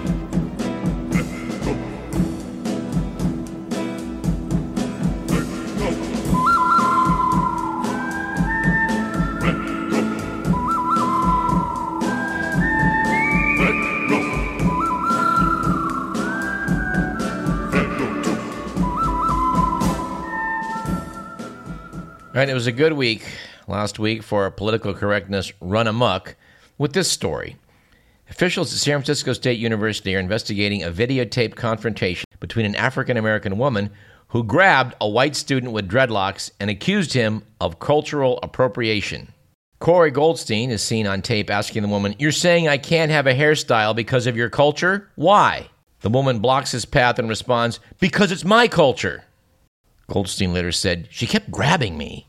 All 22.33 22.41
right, 22.41 22.49
it 22.49 22.55
was 22.55 22.65
a 22.65 22.71
good 22.71 22.93
week 22.93 23.27
last 23.67 23.99
week 23.99 24.23
for 24.23 24.49
political 24.51 24.93
correctness 24.93 25.51
run 25.59 25.87
amok 25.87 26.35
with 26.77 26.93
this 26.93 27.11
story. 27.11 27.55
Officials 28.29 28.73
at 28.73 28.79
San 28.79 28.97
Francisco 28.97 29.33
State 29.33 29.59
University 29.59 30.15
are 30.15 30.19
investigating 30.19 30.83
a 30.83 30.91
videotaped 30.91 31.55
confrontation 31.55 32.25
between 32.39 32.65
an 32.65 32.75
African 32.75 33.17
American 33.17 33.57
woman 33.57 33.91
who 34.29 34.43
grabbed 34.43 34.95
a 34.99 35.07
white 35.07 35.35
student 35.35 35.71
with 35.71 35.89
dreadlocks 35.89 36.51
and 36.59 36.69
accused 36.69 37.13
him 37.13 37.43
of 37.61 37.79
cultural 37.79 38.39
appropriation. 38.41 39.31
Corey 39.79 40.09
Goldstein 40.09 40.71
is 40.71 40.81
seen 40.81 41.05
on 41.05 41.21
tape 41.21 41.49
asking 41.49 41.83
the 41.83 41.87
woman, 41.87 42.15
You're 42.17 42.31
saying 42.31 42.67
I 42.67 42.77
can't 42.77 43.11
have 43.11 43.27
a 43.27 43.35
hairstyle 43.35 43.95
because 43.95 44.25
of 44.25 44.35
your 44.35 44.49
culture? 44.49 45.09
Why? 45.15 45.69
The 46.01 46.09
woman 46.09 46.39
blocks 46.39 46.71
his 46.71 46.85
path 46.85 47.19
and 47.19 47.29
responds, 47.29 47.79
Because 47.99 48.31
it's 48.31 48.45
my 48.45 48.67
culture. 48.67 49.25
Goldstein 50.07 50.53
later 50.53 50.71
said, 50.71 51.07
She 51.11 51.27
kept 51.27 51.51
grabbing 51.51 51.97
me. 51.97 52.27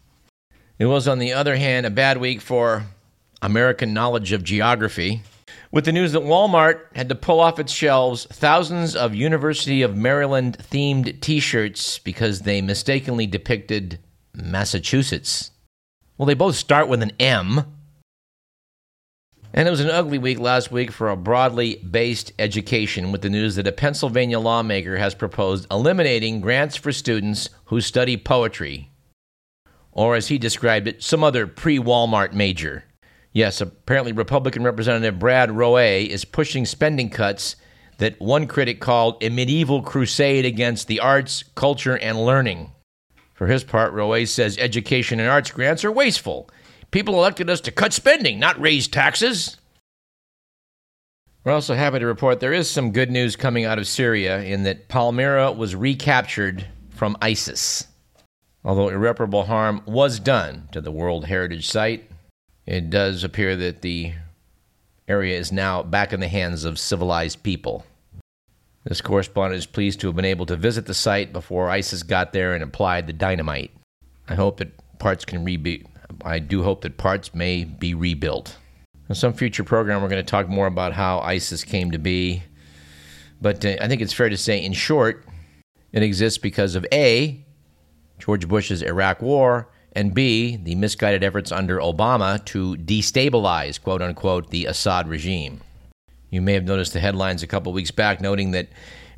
It 0.79 0.87
was, 0.87 1.09
on 1.09 1.19
the 1.19 1.33
other 1.33 1.57
hand, 1.57 1.87
a 1.87 1.91
bad 1.91 2.19
week 2.19 2.43
for 2.43 2.85
American 3.41 3.95
knowledge 3.95 4.33
of 4.33 4.45
geography, 4.45 5.23
with 5.71 5.87
the 5.87 5.93
news 5.93 6.13
that 6.13 6.23
Walmart 6.23 6.81
had 6.95 7.09
to 7.09 7.15
pull 7.15 7.41
off 7.41 7.59
its 7.59 7.73
shelves 7.73 8.27
thousands 8.27 8.95
of 8.95 9.15
University 9.15 9.81
of 9.81 9.97
Maryland 9.97 10.59
themed 10.71 11.21
t 11.21 11.41
shirts 11.41 11.99
because 11.99 12.41
they 12.41 12.61
mistakenly 12.61 13.27
depicted 13.27 13.99
Massachusetts. 14.35 15.51
Well, 16.19 16.27
they 16.27 16.35
both 16.35 16.57
start 16.57 16.89
with 16.89 17.03
an 17.03 17.13
M. 17.19 17.65
And 19.55 19.67
it 19.67 19.71
was 19.71 19.81
an 19.81 19.91
ugly 19.91 20.19
week 20.19 20.39
last 20.39 20.71
week 20.71 20.91
for 20.91 21.09
a 21.09 21.17
broadly 21.17 21.77
based 21.77 22.33
education 22.39 23.13
with 23.13 23.23
the 23.23 23.31
news 23.31 23.57
that 23.57 23.67
a 23.67 23.73
Pennsylvania 23.73 24.39
lawmaker 24.39 24.99
has 24.99 25.15
proposed 25.15 25.67
eliminating 25.71 26.43
grants 26.43 26.77
for 26.77 26.93
students 26.93 27.49
who 27.67 27.81
study 27.81 28.19
poetry, 28.19 28.91
or 29.97 30.15
as 30.15 30.29
he 30.29 30.39
described 30.39 30.87
it, 30.87 31.03
some 31.03 31.25
other 31.25 31.49
pre 31.49 31.79
Walmart 31.81 32.33
major. 32.33 32.85
Yes, 33.33 33.61
apparently 33.61 34.13
Republican 34.13 34.63
Representative 34.63 35.19
Brad 35.19 35.51
Roae 35.51 36.07
is 36.07 36.25
pushing 36.25 36.65
spending 36.65 37.11
cuts 37.11 37.57
that 37.99 38.21
one 38.21 38.47
critic 38.47 38.81
called 38.81 39.23
a 39.23 39.31
medieval 39.31 39.83
crusade 39.83 40.45
against 40.45 40.87
the 40.87 41.01
arts, 41.01 41.43
culture, 41.55 41.99
and 41.99 42.25
learning. 42.25 42.71
For 43.35 43.49
his 43.49 43.65
part, 43.65 43.93
Roae 43.93 44.25
says 44.27 44.57
education 44.59 45.19
and 45.19 45.29
arts 45.29 45.51
grants 45.51 45.85
are 45.85 45.93
wasteful 45.93 46.49
People 46.91 47.15
elected 47.15 47.51
us 47.51 47.61
to 47.63 47.73
cut 47.73 47.93
spending, 47.93 48.39
not 48.39 48.61
raise 48.61 48.89
taxes. 48.89 49.57
We're 51.45 51.53
also 51.53 51.75
happy 51.75 51.99
to 51.99 52.07
report 52.07 52.41
there 52.41 52.53
is 52.53 52.71
some 52.71 52.93
good 52.93 53.11
news 53.11 53.37
coming 53.37 53.65
out 53.65 53.79
of 53.79 53.87
Syria 53.87 54.43
in 54.43 54.65
that 54.65 54.89
Palmyra 54.89 55.53
was 55.53 55.75
recaptured 55.75 56.67
from 56.91 57.17
ISIS. 57.21 57.87
Although 58.67 58.89
irreparable 58.89 59.45
harm 59.45 59.81
was 59.87 60.19
done 60.19 60.69
to 60.73 60.81
the 60.81 60.91
World 60.91 61.27
Heritage 61.27 61.69
Site, 61.69 62.11
it 62.67 62.91
does 62.91 63.23
appear 63.23 63.55
that 63.55 63.83
the 63.83 64.15
area 65.07 65.39
is 65.39 65.53
now 65.53 65.85
back 65.85 66.13
in 66.13 66.19
the 66.19 66.27
hands 66.27 66.65
of 66.65 66.81
civilized 66.81 67.45
people. 67.45 67.87
This 68.83 69.01
correspondent 69.01 69.59
is 69.59 69.67
pleased 69.67 70.01
to 70.01 70.09
have 70.09 70.17
been 70.17 70.25
able 70.25 70.47
to 70.47 70.57
visit 70.57 70.87
the 70.87 70.95
site 70.95 71.33
before 71.33 71.71
ISIS 71.71 72.03
got 72.03 72.33
there 72.33 72.55
and 72.55 72.65
applied 72.65 73.07
the 73.07 73.13
dynamite. 73.13 73.71
I 74.29 74.35
hope 74.35 74.57
that 74.57 74.73
parts 74.99 75.25
can 75.25 75.45
be 75.45 75.85
I 76.25 76.41
do 76.41 76.65
hope 76.65 76.81
that 76.81 76.97
parts 76.97 77.35
may 77.37 77.63
be 77.63 77.95
rebuilt. 77.95 78.57
In 79.09 79.15
some 79.15 79.33
future 79.33 79.63
program, 79.63 80.03
we're 80.03 80.09
going 80.09 80.25
to 80.25 80.29
talk 80.29 80.49
more 80.49 80.67
about 80.67 80.93
how 80.93 81.21
ISIS 81.21 81.63
came 81.63 81.93
to 81.93 81.99
be. 81.99 82.43
But 83.41 83.65
uh, 83.65 83.77
I 83.81 83.87
think 83.87 84.03
it's 84.03 84.13
fair 84.13 84.29
to 84.29 84.37
say, 84.37 84.61
in 84.65 84.73
short, 84.73 85.25
it 85.93 86.03
exists 86.03 86.39
because 86.39 86.75
of 86.75 86.85
A, 86.93 87.46
George 88.19 88.49
Bush's 88.49 88.83
Iraq 88.83 89.21
War, 89.23 89.69
and 89.93 90.13
B, 90.13 90.57
the 90.57 90.75
misguided 90.75 91.25
efforts 91.25 91.51
under 91.51 91.79
Obama 91.79 92.45
to 92.47 92.77
destabilize, 92.77 93.81
quote 93.81 94.03
unquote, 94.03 94.51
the 94.51 94.67
Assad 94.67 95.09
regime. 95.09 95.63
You 96.31 96.43
may 96.43 96.53
have 96.53 96.65
noticed 96.65 96.93
the 96.93 97.01
headlines 97.01 97.43
a 97.43 97.47
couple 97.47 97.73
weeks 97.73 97.91
back 97.91 98.21
noting 98.21 98.51
that 98.51 98.69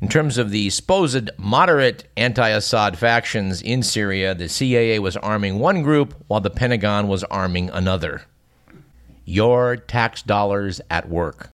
in 0.01 0.07
terms 0.07 0.37
of 0.37 0.51
the 0.51 0.69
supposed 0.69 1.29
moderate 1.37 2.07
anti 2.15 2.47
Assad 2.47 2.97
factions 2.97 3.61
in 3.61 3.83
Syria, 3.83 4.33
the 4.33 4.47
CIA 4.47 4.99
was 4.99 5.17
arming 5.17 5.59
one 5.59 5.83
group 5.83 6.13
while 6.27 6.39
the 6.39 6.49
Pentagon 6.49 7.09
was 7.09 7.25
arming 7.25 7.69
another. 7.71 8.21
Your 9.25 9.75
tax 9.75 10.21
dollars 10.21 10.79
at 10.89 11.09
work. 11.09 11.49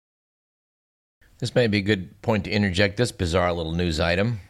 This 1.39 1.55
may 1.55 1.69
be 1.69 1.79
a 1.79 1.83
good 1.83 2.21
point 2.23 2.45
to 2.45 2.51
interject 2.51 2.97
this 2.97 3.13
bizarre 3.13 3.53
little 3.53 3.73
news 3.73 4.01
item. 4.01 4.41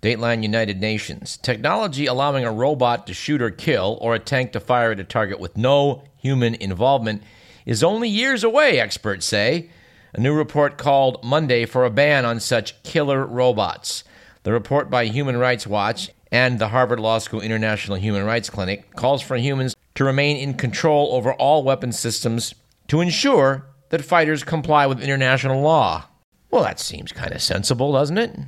Dateline 0.00 0.42
United 0.42 0.80
Nations. 0.80 1.36
Technology 1.38 2.06
allowing 2.06 2.44
a 2.44 2.52
robot 2.52 3.06
to 3.06 3.14
shoot 3.14 3.42
or 3.42 3.50
kill, 3.50 3.98
or 4.00 4.14
a 4.14 4.20
tank 4.20 4.52
to 4.52 4.60
fire 4.60 4.92
at 4.92 5.00
a 5.00 5.04
target 5.04 5.40
with 5.40 5.56
no 5.56 6.04
human 6.16 6.54
involvement, 6.54 7.22
is 7.66 7.82
only 7.82 8.08
years 8.08 8.44
away, 8.44 8.78
experts 8.78 9.26
say. 9.26 9.70
A 10.14 10.20
new 10.20 10.32
report 10.34 10.78
called 10.78 11.22
Monday 11.24 11.66
for 11.66 11.84
a 11.84 11.90
ban 11.90 12.24
on 12.24 12.40
such 12.40 12.82
killer 12.82 13.26
robots. 13.26 14.04
The 14.44 14.52
report 14.52 14.88
by 14.88 15.06
Human 15.06 15.36
Rights 15.36 15.66
Watch 15.66 16.10
and 16.30 16.58
the 16.58 16.68
Harvard 16.68 17.00
Law 17.00 17.18
School 17.18 17.40
International 17.40 17.96
Human 17.96 18.24
Rights 18.24 18.48
Clinic 18.48 18.94
calls 18.94 19.20
for 19.20 19.36
humans 19.36 19.74
to 19.96 20.04
remain 20.04 20.36
in 20.36 20.54
control 20.54 21.12
over 21.12 21.32
all 21.34 21.64
weapon 21.64 21.92
systems 21.92 22.54
to 22.86 23.00
ensure 23.00 23.66
that 23.90 24.04
fighters 24.04 24.44
comply 24.44 24.86
with 24.86 25.02
international 25.02 25.60
law. 25.60 26.04
Well, 26.50 26.62
that 26.62 26.80
seems 26.80 27.12
kind 27.12 27.32
of 27.32 27.42
sensible, 27.42 27.92
doesn't 27.92 28.18
it? 28.18 28.38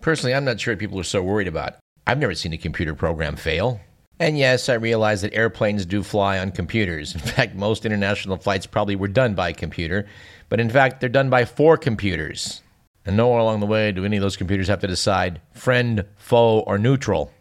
Personally, 0.00 0.34
I'm 0.34 0.44
not 0.44 0.60
sure 0.60 0.76
people 0.76 0.98
are 0.98 1.04
so 1.04 1.22
worried 1.22 1.48
about. 1.48 1.74
I've 2.06 2.18
never 2.18 2.34
seen 2.34 2.52
a 2.52 2.58
computer 2.58 2.94
program 2.94 3.36
fail. 3.36 3.80
And 4.18 4.38
yes, 4.38 4.68
I 4.68 4.74
realize 4.74 5.22
that 5.22 5.34
airplanes 5.34 5.86
do 5.86 6.02
fly 6.02 6.38
on 6.38 6.52
computers. 6.52 7.14
In 7.14 7.20
fact, 7.20 7.54
most 7.54 7.86
international 7.86 8.36
flights 8.36 8.66
probably 8.66 8.96
were 8.96 9.08
done 9.08 9.34
by 9.34 9.52
computer, 9.52 10.06
but 10.48 10.60
in 10.60 10.68
fact, 10.68 11.00
they're 11.00 11.08
done 11.08 11.30
by 11.30 11.44
four 11.44 11.76
computers. 11.76 12.62
And 13.06 13.16
nowhere 13.16 13.38
along 13.38 13.60
the 13.60 13.66
way 13.66 13.92
do 13.92 14.04
any 14.04 14.16
of 14.16 14.20
those 14.20 14.36
computers 14.36 14.68
have 14.68 14.80
to 14.80 14.86
decide 14.86 15.40
friend, 15.52 16.04
foe, 16.16 16.60
or 16.60 16.76
neutral. 16.76 17.32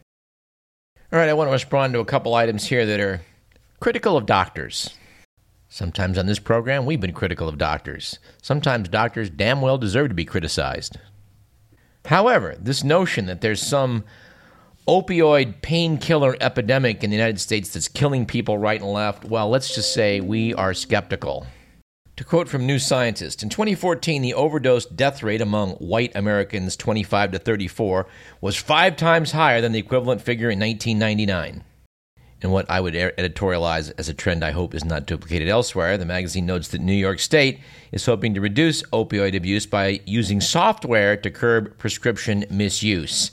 All 1.12 1.20
right, 1.20 1.28
I 1.28 1.34
want 1.34 1.48
to 1.48 1.52
respond 1.52 1.94
to 1.94 2.00
a 2.00 2.06
couple 2.06 2.36
items 2.36 2.66
here 2.68 2.86
that 2.86 3.00
are 3.00 3.22
critical 3.80 4.16
of 4.16 4.26
doctors. 4.26 4.92
Sometimes 5.68 6.18
on 6.18 6.28
this 6.28 6.40
program, 6.40 6.86
we've 6.86 7.02
been 7.02 7.14
critical 7.14 7.50
of 7.50 7.58
doctors. 7.58 8.20
Sometimes 8.42 8.90
doctors 8.90 9.30
damn 9.30 9.60
well 9.62 9.78
deserve 9.78 10.10
to 10.10 10.16
be 10.16 10.26
criticized. 10.26 10.98
However, 12.06 12.56
this 12.60 12.84
notion 12.84 13.26
that 13.28 13.42
there's 13.42 13.62
some 13.62 14.04
opioid 14.88 15.62
painkiller 15.62 16.36
epidemic 16.42 17.04
in 17.04 17.12
the 17.12 17.16
United 17.16 17.40
States 17.40 17.70
that's 17.70 17.88
killing 17.88 18.26
people 18.26 18.58
right 18.58 18.82
and 18.82 18.92
left, 18.92 19.26
well, 19.26 19.50
let's 19.50 19.74
just 19.76 19.94
say 19.94 20.20
we 20.20 20.54
are 20.56 20.74
skeptical. 20.74 21.46
To 22.16 22.26
quote 22.26 22.50
from 22.50 22.66
New 22.66 22.80
Scientist, 22.80 23.44
in 23.44 23.50
2014, 23.50 24.22
the 24.22 24.34
overdose 24.34 24.86
death 24.86 25.24
rate 25.24 25.40
among 25.40 25.76
white 25.76 26.12
Americans 26.16 26.76
25 26.76 27.32
to 27.32 27.40
34 27.40 28.08
was 28.42 28.58
five 28.58 28.98
times 28.98 29.32
higher 29.32 29.62
than 29.62 29.72
the 29.72 29.80
equivalent 29.80 30.22
figure 30.22 30.50
in 30.50 30.60
1999. 30.60 31.64
In 32.42 32.52
what 32.52 32.70
I 32.70 32.80
would 32.80 32.94
editorialize 32.94 33.92
as 33.98 34.08
a 34.08 34.14
trend 34.14 34.46
I 34.46 34.52
hope 34.52 34.74
is 34.74 34.86
not 34.86 35.06
duplicated 35.06 35.50
elsewhere, 35.50 35.98
the 35.98 36.06
magazine 36.06 36.46
notes 36.46 36.70
that 36.70 36.80
New 36.80 36.94
York 36.94 37.20
State 37.20 37.60
is 37.92 38.06
hoping 38.06 38.34
to 38.34 38.42
reduce 38.42 38.82
opioid 38.84 39.36
abuse 39.36 39.66
by 39.66 40.00
using 40.06 40.40
software 40.40 41.18
to 41.18 41.30
curb 41.30 41.78
prescription 41.78 42.46
misuse. 42.50 43.32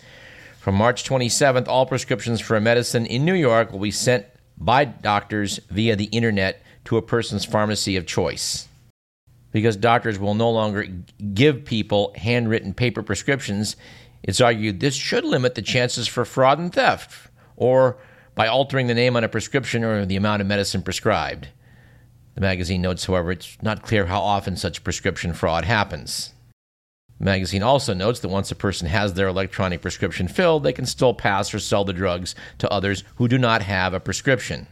From 0.59 0.75
March 0.75 1.05
27th, 1.09 1.69
all 1.69 1.87
prescriptions 1.87 2.41
for 2.41 2.57
a 2.57 2.61
medicine 2.61 3.07
in 3.07 3.25
New 3.25 3.35
York 3.35 3.71
will 3.71 3.79
be 3.79 3.93
sent 3.93 4.27
by 4.59 4.85
doctors 4.85 5.61
via 5.71 5.95
the 5.95 6.07
internet 6.07 6.61
to 6.87 6.97
a 6.97 7.03
person's 7.03 7.45
pharmacy 7.45 7.97
of 7.97 8.07
choice. 8.07 8.67
Because 9.53 9.77
doctors 9.77 10.19
will 10.19 10.35
no 10.35 10.51
longer 10.51 10.85
give 11.33 11.65
people 11.65 12.13
handwritten 12.17 12.75
paper 12.75 13.05
prescriptions, 13.05 13.77
it's 14.25 14.41
argued 14.41 14.81
this 14.81 14.97
should 14.97 15.25
limit 15.25 15.55
the 15.55 15.63
chances 15.63 16.09
for 16.09 16.25
fraud 16.25 16.59
and 16.59 16.73
theft, 16.73 17.31
or 17.57 17.97
by 18.37 18.47
altering 18.47 18.87
the 18.87 18.95
name 18.95 19.17
on 19.17 19.25
a 19.25 19.29
prescription 19.29 19.83
or 19.83 20.07
the 20.07 20.15
amount 20.15 20.43
of 20.43 20.47
medicine 20.47 20.83
prescribed. 20.83 21.49
The 22.37 22.43
magazine 22.43 22.83
notes, 22.83 23.07
however, 23.07 23.33
it's 23.33 23.57
not 23.63 23.83
clear 23.83 24.07
how 24.07 24.21
often 24.21 24.57
such 24.57 24.85
prescription 24.85 25.33
fraud 25.33 25.65
happens. 25.65 26.35
The 27.19 27.25
magazine 27.25 27.63
also 27.63 27.95
notes 27.95 28.21
that 28.21 28.29
once 28.29 28.51
a 28.51 28.55
person 28.55 28.89
has 28.89 29.15
their 29.15 29.27
electronic 29.27 29.81
prescription 29.81 30.29
filled, 30.29 30.63
they 30.63 30.75
can 30.75 30.85
still 30.85 31.15
pass 31.15 31.55
or 31.55 31.59
sell 31.59 31.83
the 31.83 31.95
drugs 31.95 32.35
to 32.59 32.71
others 32.71 33.05
who 33.17 33.27
do 33.27 33.39
not 33.39 33.63
have 33.63 33.95
a 33.95 34.01
prescription. 34.01 34.67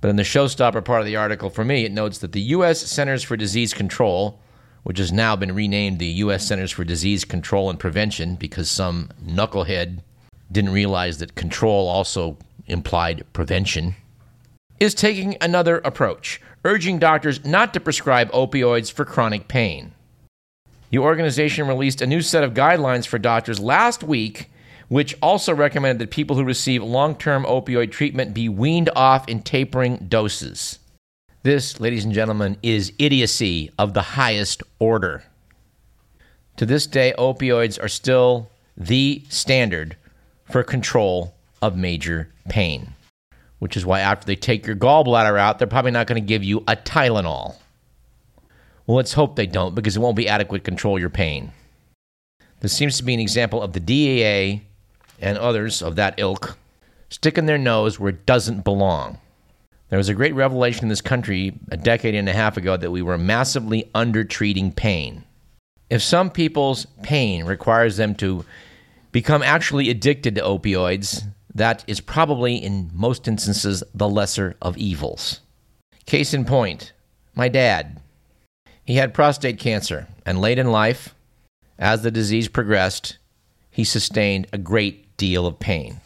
But 0.00 0.08
in 0.08 0.16
the 0.16 0.22
showstopper 0.22 0.84
part 0.84 1.00
of 1.00 1.06
the 1.06 1.16
article 1.16 1.50
for 1.50 1.64
me, 1.64 1.84
it 1.84 1.90
notes 1.90 2.18
that 2.18 2.30
the 2.30 2.40
U.S. 2.40 2.80
Centers 2.80 3.24
for 3.24 3.36
Disease 3.36 3.74
Control, 3.74 4.40
which 4.84 4.98
has 4.98 5.10
now 5.10 5.34
been 5.34 5.56
renamed 5.56 5.98
the 5.98 6.06
U.S. 6.06 6.46
Centers 6.46 6.70
for 6.70 6.84
Disease 6.84 7.24
Control 7.24 7.68
and 7.68 7.80
Prevention 7.80 8.36
because 8.36 8.70
some 8.70 9.10
knucklehead 9.20 10.02
didn't 10.52 10.72
realize 10.72 11.18
that 11.18 11.34
control 11.34 11.88
also 11.88 12.36
implied 12.72 13.24
prevention, 13.32 13.94
is 14.80 14.94
taking 14.94 15.36
another 15.40 15.78
approach, 15.78 16.40
urging 16.64 16.98
doctors 16.98 17.44
not 17.44 17.72
to 17.72 17.80
prescribe 17.80 18.30
opioids 18.32 18.90
for 18.90 19.04
chronic 19.04 19.46
pain. 19.46 19.92
The 20.90 20.98
organization 20.98 21.68
released 21.68 22.02
a 22.02 22.06
new 22.06 22.20
set 22.20 22.44
of 22.44 22.54
guidelines 22.54 23.06
for 23.06 23.18
doctors 23.18 23.60
last 23.60 24.02
week, 24.02 24.50
which 24.88 25.16
also 25.22 25.54
recommended 25.54 26.00
that 26.00 26.10
people 26.10 26.36
who 26.36 26.44
receive 26.44 26.82
long 26.82 27.14
term 27.14 27.44
opioid 27.44 27.92
treatment 27.92 28.34
be 28.34 28.48
weaned 28.48 28.90
off 28.94 29.28
in 29.28 29.42
tapering 29.42 30.06
doses. 30.08 30.80
This, 31.44 31.80
ladies 31.80 32.04
and 32.04 32.12
gentlemen, 32.12 32.58
is 32.62 32.92
idiocy 32.98 33.70
of 33.78 33.94
the 33.94 34.02
highest 34.02 34.62
order. 34.78 35.24
To 36.58 36.66
this 36.66 36.86
day, 36.86 37.14
opioids 37.18 37.82
are 37.82 37.88
still 37.88 38.50
the 38.76 39.24
standard 39.28 39.96
for 40.44 40.62
control 40.62 41.34
of 41.62 41.76
major 41.76 42.28
pain, 42.48 42.94
which 43.60 43.76
is 43.76 43.86
why 43.86 44.00
after 44.00 44.26
they 44.26 44.36
take 44.36 44.66
your 44.66 44.76
gallbladder 44.76 45.38
out, 45.38 45.58
they're 45.58 45.68
probably 45.68 45.92
not 45.92 46.06
going 46.06 46.20
to 46.20 46.26
give 46.26 46.44
you 46.44 46.58
a 46.68 46.76
Tylenol. 46.76 47.56
Well, 48.86 48.96
let's 48.96 49.12
hope 49.12 49.36
they 49.36 49.46
don't 49.46 49.74
because 49.74 49.96
it 49.96 50.00
won't 50.00 50.16
be 50.16 50.28
adequate 50.28 50.58
to 50.58 50.70
control 50.70 50.98
your 50.98 51.08
pain. 51.08 51.52
This 52.60 52.72
seems 52.72 52.96
to 52.98 53.04
be 53.04 53.14
an 53.14 53.20
example 53.20 53.62
of 53.62 53.72
the 53.72 53.80
DEA 53.80 54.62
and 55.20 55.38
others 55.38 55.82
of 55.82 55.96
that 55.96 56.14
ilk 56.18 56.58
sticking 57.08 57.46
their 57.46 57.58
nose 57.58 58.00
where 58.00 58.10
it 58.10 58.26
doesn't 58.26 58.64
belong. 58.64 59.18
There 59.90 59.98
was 59.98 60.08
a 60.08 60.14
great 60.14 60.34
revelation 60.34 60.84
in 60.84 60.88
this 60.88 61.02
country 61.02 61.52
a 61.70 61.76
decade 61.76 62.14
and 62.14 62.28
a 62.28 62.32
half 62.32 62.56
ago 62.56 62.76
that 62.76 62.90
we 62.90 63.02
were 63.02 63.18
massively 63.18 63.90
undertreating 63.94 64.72
pain. 64.72 65.24
If 65.90 66.02
some 66.02 66.30
people's 66.30 66.86
pain 67.02 67.44
requires 67.44 67.98
them 67.98 68.14
to 68.16 68.46
become 69.12 69.42
actually 69.42 69.90
addicted 69.90 70.36
to 70.36 70.40
opioids, 70.40 71.24
that 71.54 71.84
is 71.86 72.00
probably, 72.00 72.56
in 72.56 72.90
most 72.94 73.28
instances, 73.28 73.82
the 73.94 74.08
lesser 74.08 74.56
of 74.62 74.76
evils. 74.76 75.40
Case 76.06 76.34
in 76.34 76.44
point, 76.44 76.92
my 77.34 77.48
dad. 77.48 78.00
He 78.84 78.96
had 78.96 79.14
prostate 79.14 79.58
cancer, 79.58 80.08
and 80.26 80.40
late 80.40 80.58
in 80.58 80.72
life, 80.72 81.14
as 81.78 82.02
the 82.02 82.10
disease 82.10 82.48
progressed, 82.48 83.18
he 83.70 83.84
sustained 83.84 84.46
a 84.52 84.58
great 84.58 85.16
deal 85.16 85.46
of 85.46 85.58
pain. 85.58 86.00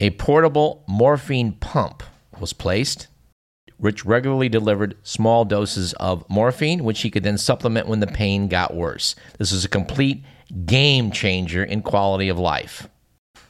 A 0.00 0.10
portable 0.10 0.84
morphine 0.86 1.52
pump 1.52 2.02
was 2.38 2.52
placed, 2.52 3.06
which 3.78 4.04
regularly 4.04 4.48
delivered 4.48 4.96
small 5.02 5.44
doses 5.44 5.92
of 5.94 6.28
morphine, 6.28 6.84
which 6.84 7.02
he 7.02 7.10
could 7.10 7.22
then 7.22 7.38
supplement 7.38 7.88
when 7.88 8.00
the 8.00 8.06
pain 8.06 8.48
got 8.48 8.74
worse. 8.74 9.14
This 9.38 9.52
was 9.52 9.64
a 9.64 9.70
complete 9.70 10.22
game 10.64 11.10
changer 11.10 11.64
in 11.64 11.82
quality 11.82 12.28
of 12.28 12.38
life. 12.38 12.88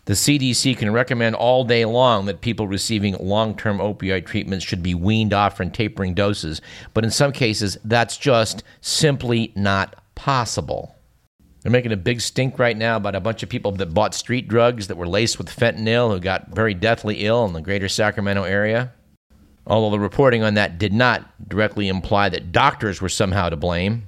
The 0.07 0.15
CDC 0.15 0.79
can 0.79 0.93
recommend 0.93 1.35
all 1.35 1.65
day 1.65 1.85
long 1.85 2.27
that 2.27 2.41
people 2.41 2.69
receiving 2.69 3.17
long 3.19 3.57
term 3.57 3.79
opioid 3.79 4.25
treatments 4.25 4.65
should 4.65 4.83
be 4.83 4.95
weaned 4.95 5.35
off 5.35 5.57
from 5.57 5.71
tapering 5.73 6.15
doses, 6.15 6.61
but 6.95 7.05
in 7.05 7.11
some 7.11 7.33
cases, 7.33 7.77
that's 7.85 8.17
just 8.17 8.63
simply 8.81 9.53
not 9.57 9.97
possible. 10.15 10.95
They're 11.61 11.73
making 11.73 11.91
a 11.91 11.97
big 11.97 12.21
stink 12.21 12.61
right 12.61 12.77
now 12.77 12.97
about 12.97 13.17
a 13.17 13.21
bunch 13.21 13.43
of 13.43 13.49
people 13.49 13.73
that 13.73 13.95
bought 13.95 14.15
street 14.15 14.47
drugs 14.47 14.87
that 14.87 14.97
were 14.97 15.09
laced 15.09 15.39
with 15.39 15.49
fentanyl 15.49 16.13
who 16.13 16.21
got 16.21 16.55
very 16.55 16.73
deathly 16.73 17.27
ill 17.27 17.45
in 17.45 17.53
the 17.53 17.61
greater 17.61 17.89
Sacramento 17.89 18.45
area. 18.45 18.93
Although 19.67 19.91
the 19.91 19.99
reporting 19.99 20.45
on 20.45 20.55
that 20.55 20.79
did 20.79 20.93
not 20.93 21.49
directly 21.49 21.89
imply 21.89 22.29
that 22.29 22.53
doctors 22.53 23.03
were 23.03 23.09
somehow 23.09 23.49
to 23.49 23.57
blame, 23.57 24.07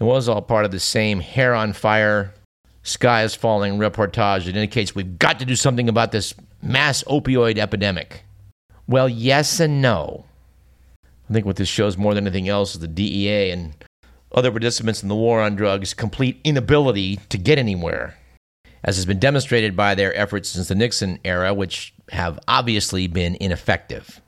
it 0.00 0.04
was 0.04 0.28
all 0.28 0.42
part 0.42 0.64
of 0.64 0.72
the 0.72 0.80
same 0.80 1.20
hair 1.20 1.54
on 1.54 1.72
fire 1.72 2.34
sky 2.82 3.22
is 3.22 3.34
falling 3.34 3.78
reportage 3.78 4.44
that 4.44 4.56
indicates 4.56 4.94
we've 4.94 5.18
got 5.18 5.38
to 5.38 5.44
do 5.44 5.56
something 5.56 5.88
about 5.88 6.12
this 6.12 6.34
mass 6.62 7.02
opioid 7.04 7.58
epidemic. 7.58 8.24
Well, 8.86 9.08
yes 9.08 9.60
and 9.60 9.80
no. 9.80 10.24
I 11.28 11.32
think 11.32 11.46
what 11.46 11.56
this 11.56 11.68
shows 11.68 11.96
more 11.96 12.14
than 12.14 12.26
anything 12.26 12.48
else 12.48 12.74
is 12.74 12.80
the 12.80 12.88
DEA 12.88 13.50
and 13.50 13.74
other 14.32 14.50
participants 14.50 15.02
in 15.02 15.08
the 15.08 15.14
war 15.14 15.40
on 15.40 15.56
drugs' 15.56 15.94
complete 15.94 16.40
inability 16.44 17.16
to 17.28 17.38
get 17.38 17.58
anywhere, 17.58 18.16
as 18.82 18.96
has 18.96 19.06
been 19.06 19.18
demonstrated 19.18 19.76
by 19.76 19.94
their 19.94 20.14
efforts 20.16 20.50
since 20.50 20.68
the 20.68 20.74
Nixon 20.74 21.18
era, 21.24 21.54
which 21.54 21.94
have 22.10 22.38
obviously 22.48 23.06
been 23.06 23.36
ineffective. 23.40 24.20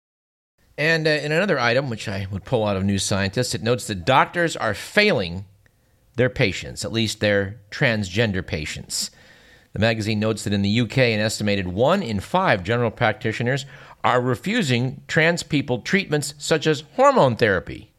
And 0.76 1.06
uh, 1.06 1.10
in 1.10 1.32
another 1.32 1.58
item, 1.58 1.88
which 1.88 2.08
I 2.08 2.26
would 2.30 2.44
pull 2.44 2.64
out 2.64 2.76
of 2.76 2.84
New 2.84 2.98
Scientist, 2.98 3.54
it 3.54 3.62
notes 3.62 3.86
that 3.86 4.04
doctors 4.04 4.56
are 4.56 4.74
failing 4.74 5.44
their 6.16 6.30
patients, 6.30 6.84
at 6.84 6.92
least 6.92 7.20
their 7.20 7.60
transgender 7.70 8.46
patients. 8.46 9.10
The 9.72 9.80
magazine 9.80 10.20
notes 10.20 10.44
that 10.44 10.52
in 10.52 10.62
the 10.62 10.80
UK, 10.80 10.98
an 10.98 11.20
estimated 11.20 11.66
one 11.66 12.02
in 12.02 12.20
five 12.20 12.62
general 12.62 12.90
practitioners 12.90 13.66
are 14.04 14.20
refusing 14.20 15.02
trans 15.08 15.42
people 15.42 15.80
treatments 15.80 16.34
such 16.38 16.66
as 16.66 16.84
hormone 16.94 17.36
therapy. 17.36 17.90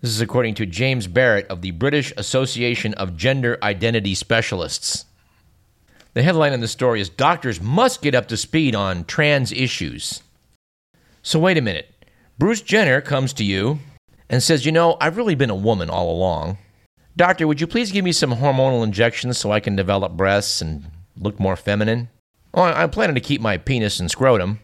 This 0.00 0.10
is 0.10 0.20
according 0.20 0.54
to 0.54 0.66
James 0.66 1.06
Barrett 1.06 1.46
of 1.48 1.62
the 1.62 1.70
British 1.70 2.12
Association 2.16 2.92
of 2.94 3.16
Gender 3.16 3.58
Identity 3.62 4.14
Specialists. 4.14 5.04
The 6.14 6.22
headline 6.22 6.52
in 6.52 6.60
the 6.60 6.68
story 6.68 7.00
is 7.00 7.08
Doctors 7.08 7.60
Must 7.60 8.02
Get 8.02 8.14
Up 8.14 8.26
to 8.28 8.36
Speed 8.36 8.74
on 8.74 9.04
Trans 9.04 9.52
Issues. 9.52 10.22
So, 11.22 11.38
wait 11.38 11.58
a 11.58 11.62
minute. 11.62 11.92
Bruce 12.38 12.62
Jenner 12.62 13.00
comes 13.00 13.32
to 13.34 13.44
you 13.44 13.78
and 14.28 14.42
says, 14.42 14.64
You 14.64 14.72
know, 14.72 14.96
I've 15.00 15.16
really 15.16 15.34
been 15.34 15.50
a 15.50 15.54
woman 15.54 15.90
all 15.90 16.10
along. 16.10 16.58
Doctor, 17.16 17.46
would 17.46 17.62
you 17.62 17.66
please 17.66 17.92
give 17.92 18.04
me 18.04 18.12
some 18.12 18.34
hormonal 18.34 18.84
injections 18.84 19.38
so 19.38 19.50
I 19.50 19.60
can 19.60 19.74
develop 19.74 20.12
breasts 20.12 20.60
and 20.60 20.84
look 21.18 21.40
more 21.40 21.56
feminine? 21.56 22.10
Oh, 22.52 22.62
well, 22.62 22.74
I'm 22.76 22.90
planning 22.90 23.14
to 23.14 23.22
keep 23.22 23.40
my 23.40 23.56
penis 23.56 23.98
and 23.98 24.10
scrotum, 24.10 24.60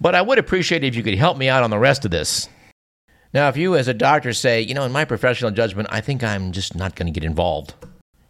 but 0.00 0.14
I 0.16 0.22
would 0.22 0.38
appreciate 0.38 0.82
it 0.82 0.88
if 0.88 0.96
you 0.96 1.04
could 1.04 1.14
help 1.14 1.38
me 1.38 1.48
out 1.48 1.62
on 1.62 1.70
the 1.70 1.78
rest 1.78 2.04
of 2.04 2.10
this. 2.10 2.48
Now, 3.32 3.48
if 3.48 3.56
you 3.56 3.76
as 3.76 3.86
a 3.86 3.94
doctor 3.94 4.32
say, 4.32 4.60
you 4.60 4.74
know, 4.74 4.84
in 4.84 4.92
my 4.92 5.04
professional 5.04 5.52
judgment, 5.52 5.88
I 5.90 6.00
think 6.00 6.24
I'm 6.24 6.50
just 6.50 6.74
not 6.74 6.96
going 6.96 7.06
to 7.06 7.12
get 7.12 7.26
involved, 7.26 7.74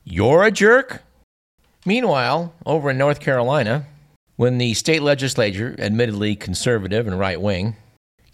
you're 0.05 0.45
a 0.45 0.51
jerk? 0.51 1.03
Meanwhile, 1.87 2.55
over 2.67 2.91
in 2.91 2.99
North 2.99 3.21
Carolina, 3.21 3.87
when 4.37 4.59
the 4.59 4.75
state 4.75 5.03
legislature, 5.03 5.75
admittedly 5.79 6.37
conservative 6.37 7.07
and 7.07 7.19
right 7.19 7.41
wing, 7.41 7.77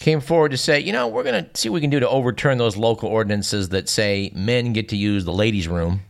came 0.00 0.20
forward 0.20 0.50
to 0.50 0.56
say, 0.56 0.80
you 0.80 0.92
know, 0.92 1.06
we're 1.06 1.22
going 1.22 1.44
to 1.44 1.50
see 1.54 1.68
what 1.68 1.74
we 1.74 1.80
can 1.82 1.90
do 1.90 2.00
to 2.00 2.08
overturn 2.08 2.58
those 2.58 2.76
local 2.76 3.08
ordinances 3.08 3.68
that 3.68 3.88
say 3.88 4.32
men 4.34 4.72
get 4.72 4.88
to 4.88 4.96
use 4.96 5.24
the 5.24 5.32
ladies' 5.32 5.68
room. 5.68 6.00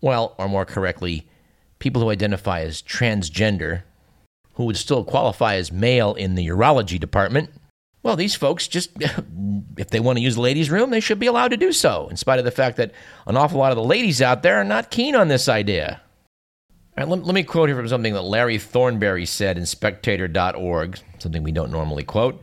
Well, 0.00 0.34
or 0.38 0.48
more 0.48 0.64
correctly, 0.64 1.28
people 1.78 2.02
who 2.02 2.10
identify 2.10 2.60
as 2.60 2.82
transgender, 2.82 3.82
who 4.54 4.64
would 4.64 4.78
still 4.78 5.04
qualify 5.04 5.56
as 5.56 5.70
male 5.70 6.14
in 6.14 6.34
the 6.34 6.46
urology 6.48 6.98
department. 6.98 7.50
Well, 8.02 8.16
these 8.16 8.34
folks 8.34 8.68
just, 8.68 8.90
if 9.76 9.90
they 9.90 10.00
want 10.00 10.16
to 10.16 10.24
use 10.24 10.36
the 10.36 10.40
ladies' 10.40 10.70
room, 10.70 10.90
they 10.90 11.00
should 11.00 11.18
be 11.18 11.26
allowed 11.26 11.48
to 11.48 11.58
do 11.58 11.72
so, 11.72 12.08
in 12.08 12.16
spite 12.16 12.38
of 12.38 12.46
the 12.46 12.50
fact 12.50 12.78
that 12.78 12.92
an 13.26 13.36
awful 13.36 13.58
lot 13.58 13.72
of 13.72 13.76
the 13.76 13.84
ladies 13.84 14.22
out 14.22 14.42
there 14.42 14.56
are 14.56 14.64
not 14.64 14.90
keen 14.90 15.14
on 15.14 15.28
this 15.28 15.46
idea. 15.46 16.00
let, 16.96 17.08
let 17.08 17.34
me 17.34 17.42
quote 17.42 17.68
here 17.68 17.76
from 17.76 17.88
something 17.88 18.14
that 18.14 18.22
Larry 18.22 18.58
Thornberry 18.58 19.26
said 19.26 19.58
in 19.58 19.66
Spectator.org, 19.66 20.98
something 21.18 21.42
we 21.42 21.52
don't 21.52 21.70
normally 21.70 22.04
quote. 22.04 22.42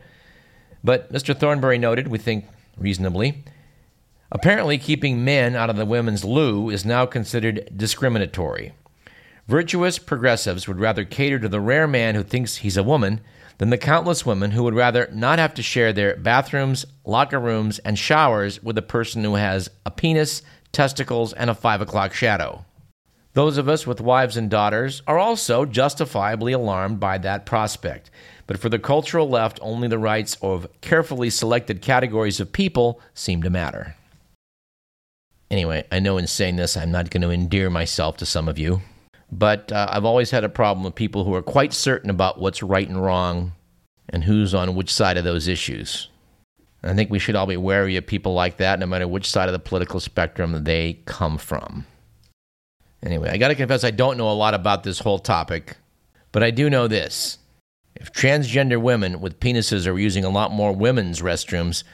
But 0.84 1.10
Mr. 1.10 1.36
Thornberry 1.36 1.78
noted, 1.78 2.08
we 2.08 2.18
think 2.18 2.44
reasonably, 2.76 3.42
apparently 4.30 4.76
keeping 4.76 5.24
men 5.24 5.56
out 5.56 5.70
of 5.70 5.76
the 5.76 5.86
women's 5.86 6.24
loo 6.24 6.68
is 6.68 6.84
now 6.84 7.06
considered 7.06 7.70
discriminatory. 7.74 8.74
Virtuous 9.48 9.98
progressives 9.98 10.68
would 10.68 10.78
rather 10.78 11.04
cater 11.04 11.38
to 11.38 11.48
the 11.48 11.60
rare 11.60 11.86
man 11.86 12.14
who 12.14 12.22
thinks 12.22 12.56
he's 12.56 12.76
a 12.76 12.82
woman 12.82 13.20
than 13.58 13.70
the 13.70 13.78
countless 13.78 14.26
women 14.26 14.50
who 14.50 14.62
would 14.62 14.74
rather 14.74 15.08
not 15.12 15.38
have 15.38 15.54
to 15.54 15.62
share 15.62 15.92
their 15.92 16.16
bathrooms, 16.16 16.84
locker 17.04 17.38
rooms, 17.38 17.78
and 17.80 17.98
showers 17.98 18.62
with 18.62 18.76
a 18.76 18.82
person 18.82 19.24
who 19.24 19.36
has 19.36 19.70
a 19.86 19.90
penis, 19.90 20.42
testicles, 20.72 21.32
and 21.32 21.48
a 21.48 21.54
five 21.54 21.80
o'clock 21.80 22.12
shadow. 22.12 22.64
Those 23.34 23.58
of 23.58 23.68
us 23.68 23.86
with 23.86 24.00
wives 24.00 24.36
and 24.36 24.48
daughters 24.48 25.02
are 25.06 25.18
also 25.18 25.64
justifiably 25.64 26.52
alarmed 26.52 27.00
by 27.00 27.18
that 27.18 27.46
prospect. 27.46 28.10
But 28.46 28.58
for 28.58 28.68
the 28.68 28.78
cultural 28.78 29.28
left, 29.28 29.58
only 29.62 29.88
the 29.88 29.98
rights 29.98 30.36
of 30.42 30.66
carefully 30.80 31.30
selected 31.30 31.80
categories 31.80 32.40
of 32.40 32.52
people 32.52 33.00
seem 33.14 33.42
to 33.42 33.50
matter. 33.50 33.96
Anyway, 35.50 35.84
I 35.92 35.98
know 36.00 36.18
in 36.18 36.26
saying 36.26 36.56
this, 36.56 36.76
I'm 36.76 36.90
not 36.90 37.10
going 37.10 37.22
to 37.22 37.30
endear 37.30 37.70
myself 37.70 38.16
to 38.18 38.26
some 38.26 38.48
of 38.48 38.58
you, 38.58 38.82
but 39.30 39.70
uh, 39.72 39.88
I've 39.90 40.04
always 40.04 40.30
had 40.30 40.44
a 40.44 40.48
problem 40.48 40.84
with 40.84 40.94
people 40.94 41.24
who 41.24 41.34
are 41.34 41.42
quite 41.42 41.72
certain 41.72 42.10
about 42.10 42.38
what's 42.38 42.62
right 42.62 42.88
and 42.88 43.02
wrong 43.02 43.52
and 44.08 44.24
who's 44.24 44.54
on 44.54 44.74
which 44.74 44.92
side 44.92 45.16
of 45.16 45.24
those 45.24 45.48
issues. 45.48 46.08
I 46.82 46.92
think 46.94 47.10
we 47.10 47.18
should 47.18 47.36
all 47.36 47.46
be 47.46 47.56
wary 47.56 47.96
of 47.96 48.06
people 48.06 48.34
like 48.34 48.58
that, 48.58 48.78
no 48.78 48.86
matter 48.86 49.08
which 49.08 49.30
side 49.30 49.48
of 49.48 49.54
the 49.54 49.58
political 49.58 50.00
spectrum 50.00 50.64
they 50.64 51.00
come 51.06 51.38
from. 51.38 51.86
Anyway, 53.02 53.30
I 53.30 53.38
got 53.38 53.48
to 53.48 53.54
confess, 53.54 53.84
I 53.84 53.90
don't 53.90 54.18
know 54.18 54.30
a 54.30 54.32
lot 54.32 54.54
about 54.54 54.82
this 54.82 54.98
whole 54.98 55.18
topic, 55.18 55.76
but 56.32 56.42
I 56.42 56.50
do 56.50 56.68
know 56.68 56.88
this. 56.88 57.38
If 57.96 58.12
transgender 58.12 58.80
women 58.80 59.20
with 59.20 59.38
penises 59.38 59.86
are 59.86 59.96
using 59.96 60.24
a 60.24 60.28
lot 60.28 60.50
more 60.50 60.72
women's 60.72 61.20
restrooms, 61.20 61.84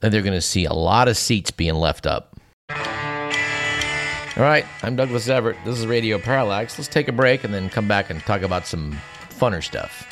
then 0.00 0.12
they're 0.12 0.20
going 0.20 0.34
to 0.34 0.42
see 0.42 0.66
a 0.66 0.74
lot 0.74 1.08
of 1.08 1.16
seats 1.16 1.50
being 1.50 1.74
left 1.74 2.06
up. 2.06 2.36
All 2.68 4.44
right, 4.46 4.66
I'm 4.82 4.96
Douglas 4.96 5.28
Everett. 5.28 5.56
This 5.64 5.78
is 5.78 5.86
Radio 5.86 6.18
Parallax. 6.18 6.78
Let's 6.78 6.88
take 6.88 7.08
a 7.08 7.12
break 7.12 7.44
and 7.44 7.52
then 7.52 7.70
come 7.70 7.88
back 7.88 8.10
and 8.10 8.20
talk 8.20 8.42
about 8.42 8.66
some 8.66 8.98
funner 9.30 9.62
stuff. 9.64 10.06